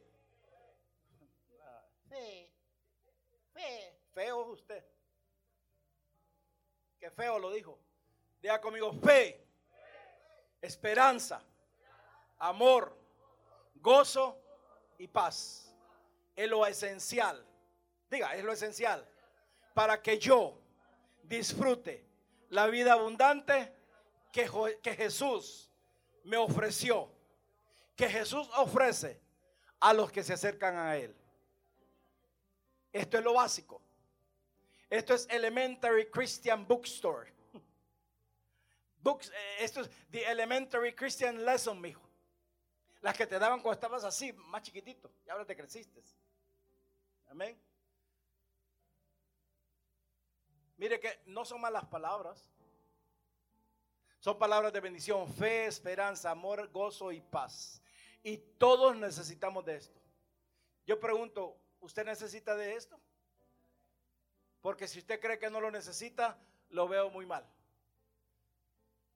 [2.07, 2.49] Fe.
[3.53, 3.99] Fe.
[4.13, 4.81] Feo usted.
[6.97, 7.77] Qué feo lo dijo.
[8.41, 9.45] Diga conmigo fe.
[10.61, 11.43] Esperanza.
[12.37, 12.97] Amor.
[13.75, 14.41] Gozo
[14.97, 15.75] y paz.
[16.33, 17.45] Es lo esencial
[18.09, 19.05] Diga, es lo esencial.
[19.73, 20.57] Para que yo
[21.23, 22.05] disfrute
[22.49, 23.75] la vida abundante
[24.31, 24.49] que,
[24.81, 25.68] que Jesús
[26.23, 27.11] me ofreció.
[27.95, 29.19] Que Jesús ofrece
[29.79, 31.15] a los que se acercan a Él.
[32.93, 33.81] Esto es lo básico.
[34.89, 37.31] Esto es Elementary Christian Bookstore.
[39.01, 42.01] Books, eh, esto es The Elementary Christian Lesson, mijo.
[43.01, 46.01] Las que te daban cuando estabas así, más chiquitito, y ahora te creciste.
[47.27, 47.57] Amén.
[50.77, 52.45] Mire que no son malas palabras.
[54.19, 57.81] Son palabras de bendición, fe, esperanza, amor, gozo y paz.
[58.21, 59.99] Y todos necesitamos de esto.
[60.85, 62.99] Yo pregunto, ¿usted necesita de esto?
[64.61, 66.37] Porque si usted cree que no lo necesita,
[66.69, 67.45] lo veo muy mal.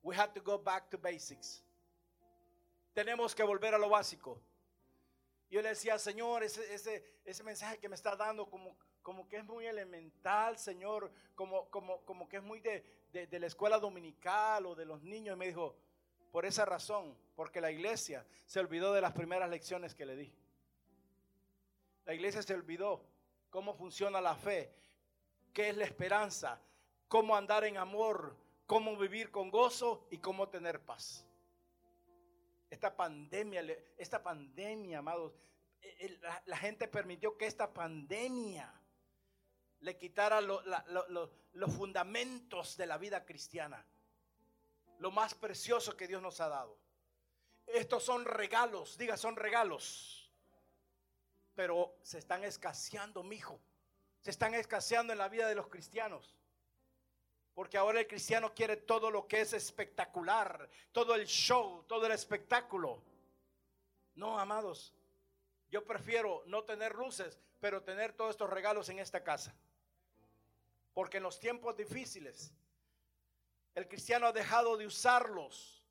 [0.02, 1.62] We have to go back to basics.
[2.94, 4.40] Tenemos que volver a lo básico.
[5.50, 9.36] Yo le decía, Señor, ese, ese, ese mensaje que me está dando como como que
[9.36, 12.82] es muy elemental, Señor, como, como, como que es muy de,
[13.12, 15.36] de, la escuela dominical o de los niños.
[15.36, 15.76] Y me dijo,
[16.32, 20.32] por esa razón, porque la iglesia se olvidó de las primeras lecciones que le di.
[22.06, 23.04] La iglesia se olvidó
[23.50, 24.74] cómo funciona la fe,
[25.52, 26.58] qué es la esperanza,
[27.06, 31.26] cómo andar en amor, cómo vivir con gozo y cómo tener paz.
[32.70, 33.62] Esta pandemia,
[33.98, 35.34] esta pandemia, amados,
[35.82, 38.80] eh, la gente permitió que esta pandemia
[39.84, 43.84] le quitara los fundamentos de la vida cristiana.
[44.98, 46.78] Lo más precioso que Dios nos ha dado.
[47.66, 50.32] Estos son regalos, diga, son regalos.
[51.54, 53.60] Pero se están escaseando, mijo.
[54.22, 56.34] Se están escaseando en la vida de los cristianos.
[57.54, 62.12] Porque ahora el cristiano quiere todo lo que es espectacular, todo el show, todo el
[62.12, 63.02] espectáculo.
[64.14, 64.94] No, amados,
[65.68, 69.54] yo prefiero no tener luces, pero tener todos estos regalos en esta casa.
[70.94, 72.54] Porque en los tiempos difíciles
[73.74, 75.84] el cristiano ha dejado de usarlos.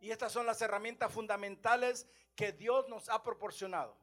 [0.00, 3.94] Y estas son las herramientas fundamentales que Dios nos ha proporcionado.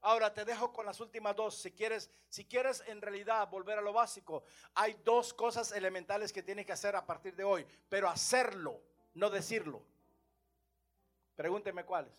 [0.00, 1.56] Ahora te dejo con las últimas dos.
[1.56, 4.42] Si quieres, si quieres en realidad volver a lo básico,
[4.74, 8.80] hay dos cosas elementales que tienes que hacer a partir de hoy, pero hacerlo,
[9.14, 9.80] no decirlo.
[11.36, 12.12] Pregúnteme cuáles.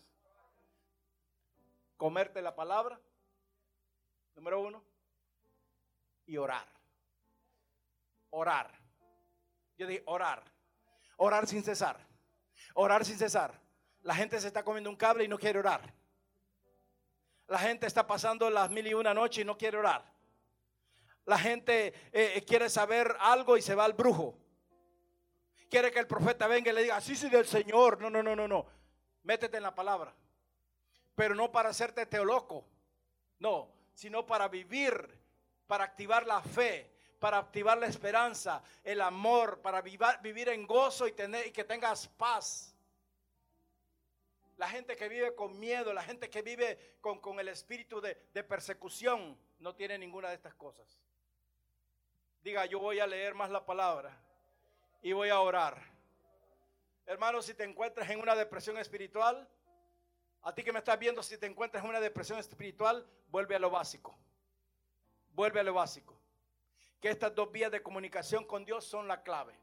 [1.98, 2.98] Comerte la palabra,
[4.34, 4.82] número uno,
[6.26, 6.74] y orar
[8.34, 8.70] orar.
[9.76, 10.42] Yo dije, orar.
[11.16, 11.98] Orar sin cesar.
[12.74, 13.60] Orar sin cesar.
[14.02, 15.94] La gente se está comiendo un cable y no quiere orar.
[17.46, 20.04] La gente está pasando las mil y una noche y no quiere orar.
[21.24, 24.38] La gente eh, eh, quiere saber algo y se va al brujo.
[25.70, 28.00] Quiere que el profeta venga y le diga, sí, sí, del Señor.
[28.00, 28.66] No, no, no, no, no.
[29.22, 30.14] Métete en la palabra.
[31.14, 32.66] Pero no para hacerte teoloco.
[33.38, 35.20] No, sino para vivir,
[35.66, 36.93] para activar la fe,
[37.24, 42.06] para activar la esperanza, el amor, para vivir en gozo y, tener, y que tengas
[42.06, 42.76] paz.
[44.58, 48.44] La gente que vive con miedo, la gente que vive con, el espíritu de, de
[48.44, 50.98] persecución, no tiene ninguna de estas cosas.
[52.42, 54.14] Diga, yo voy a leer más la palabra
[55.00, 55.82] y voy a orar.
[57.06, 59.48] Hermano, si te encuentras en una depresión espiritual,
[60.42, 63.60] a ti que me estás viendo, si te encuentras en una depresión espiritual, vuelve a
[63.60, 64.14] lo básico.
[65.32, 66.20] Vuelve a lo básico
[67.04, 69.54] que estas dos vías de comunicación con Dios son la clave.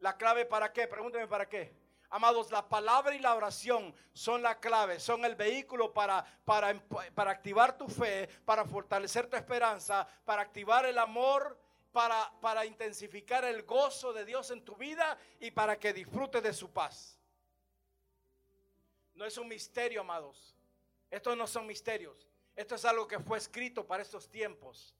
[0.00, 0.88] ¿La clave para qué?
[0.88, 1.72] Pregúnteme para qué.
[2.10, 6.74] Amados, la palabra y la oración son la clave, son el vehículo para, para,
[7.14, 11.56] para activar tu fe, para fortalecer tu esperanza, para activar el amor,
[11.92, 16.52] para, para intensificar el gozo de Dios en tu vida y para que disfrutes de
[16.52, 17.20] su paz.
[19.14, 20.56] No es un misterio, amados.
[21.08, 22.28] Estos no son misterios.
[22.56, 24.96] Esto es algo que fue escrito para estos tiempos.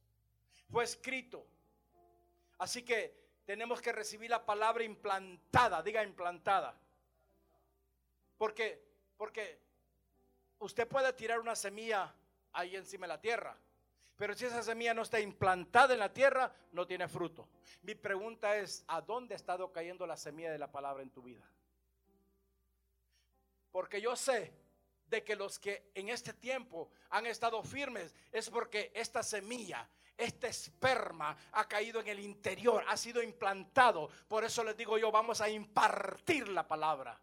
[0.72, 1.46] Fue escrito.
[2.58, 6.74] Así que tenemos que recibir la palabra implantada, diga implantada.
[8.38, 8.82] Porque,
[9.18, 9.58] porque
[10.60, 12.12] usted puede tirar una semilla
[12.54, 13.54] ahí encima de la tierra,
[14.16, 17.48] pero si esa semilla no está implantada en la tierra, no tiene fruto.
[17.82, 21.22] Mi pregunta es, ¿a dónde ha estado cayendo la semilla de la palabra en tu
[21.22, 21.44] vida?
[23.70, 24.52] Porque yo sé
[25.06, 29.86] de que los que en este tiempo han estado firmes es porque esta semilla,
[30.16, 34.08] este esperma ha caído en el interior, ha sido implantado.
[34.28, 37.18] Por eso les digo yo, vamos a impartir la palabra.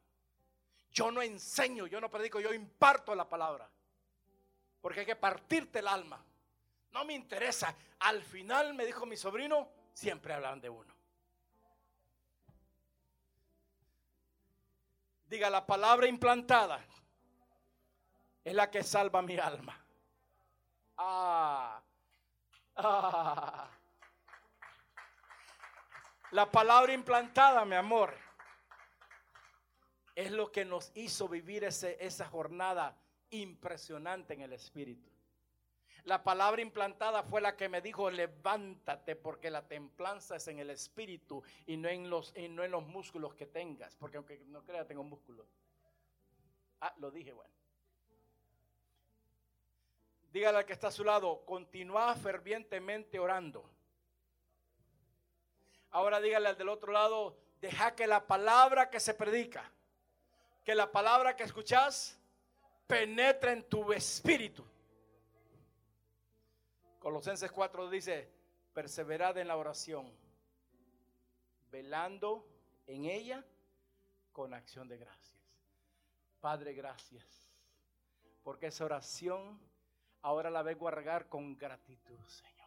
[0.91, 3.69] Yo no enseño, yo no predico, yo imparto la palabra.
[4.81, 6.23] Porque hay que partirte el alma.
[6.91, 7.75] No me interesa.
[7.99, 10.93] Al final me dijo mi sobrino, siempre hablan de uno.
[15.27, 16.83] Diga la palabra implantada
[18.43, 19.79] es la que salva mi alma.
[20.97, 21.81] Ah,
[26.31, 28.13] La palabra implantada, mi amor,
[30.15, 32.95] es lo que nos hizo vivir ese, esa jornada
[33.31, 35.09] impresionante en el Espíritu.
[36.05, 40.69] La palabra implantada fue la que me dijo, levántate porque la templanza es en el
[40.69, 43.95] espíritu y no en los, y no en los músculos que tengas.
[43.95, 45.45] Porque aunque no crea, tengo músculos.
[46.81, 47.53] Ah, lo dije, bueno.
[50.31, 53.67] Dígale al que está a su lado, continúa fervientemente orando.
[55.91, 59.71] Ahora dígale al del otro lado, deja que la palabra que se predica,
[60.63, 62.19] que la palabra que escuchas,
[62.85, 64.63] penetre en tu espíritu.
[66.99, 68.29] Colosenses 4 dice,
[68.73, 70.11] perseverad en la oración,
[71.71, 72.47] velando
[72.85, 73.43] en ella
[74.31, 75.37] con acción de gracias.
[76.39, 77.49] Padre, gracias,
[78.43, 79.59] porque esa oración
[80.21, 82.59] ahora la vengo a regar con gratitud, Señor.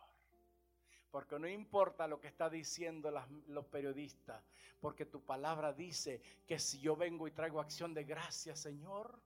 [1.11, 3.11] Porque no importa lo que está diciendo
[3.49, 4.43] los periodistas,
[4.81, 9.21] porque tu palabra dice que si yo vengo y traigo acción de gracias, Señor,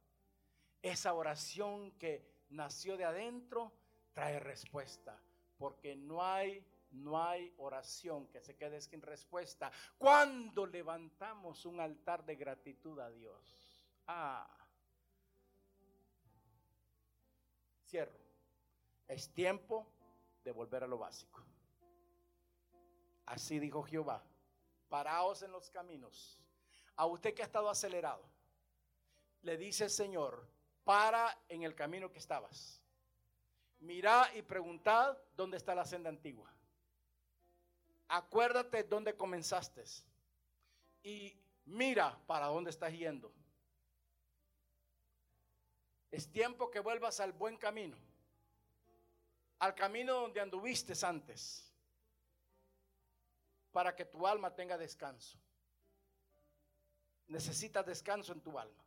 [0.83, 3.73] esa oración que nació de adentro,
[4.13, 5.21] trae respuesta,
[5.59, 12.25] porque no hay no hay oración que se quede sin respuesta cuando levantamos un altar
[12.25, 13.85] de gratitud a Dios.
[14.07, 14.56] Ah.
[17.87, 18.19] Cierro.
[19.09, 19.87] Es tiempo
[20.45, 21.43] de volver a lo básico.
[23.27, 24.23] Así dijo Jehová.
[24.89, 26.41] Paraos en los caminos.
[26.97, 28.25] A usted que ha estado acelerado,
[29.43, 30.49] le dice el Señor,
[30.85, 32.81] para en el camino que estabas
[33.81, 36.51] Mirá y preguntad dónde está la senda antigua.
[38.09, 39.85] Acuérdate dónde comenzaste.
[41.03, 41.37] Y
[41.67, 43.33] mira para dónde estás yendo.
[46.11, 47.97] Es tiempo que vuelvas al buen camino.
[49.59, 51.73] Al camino donde anduviste antes.
[53.73, 55.39] Para que tu alma tenga descanso.
[57.29, 58.85] Necesitas descanso en tu alma.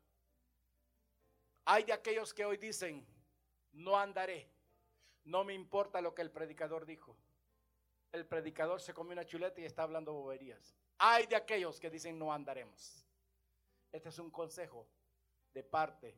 [1.65, 3.05] Hay de aquellos que hoy dicen,
[3.73, 4.49] no andaré
[5.29, 7.15] no me importa lo que el predicador dijo.
[8.11, 10.75] El predicador se come una chuleta y está hablando boberías.
[10.97, 13.05] Hay de aquellos que dicen no andaremos.
[13.91, 14.87] Este es un consejo
[15.53, 16.17] de parte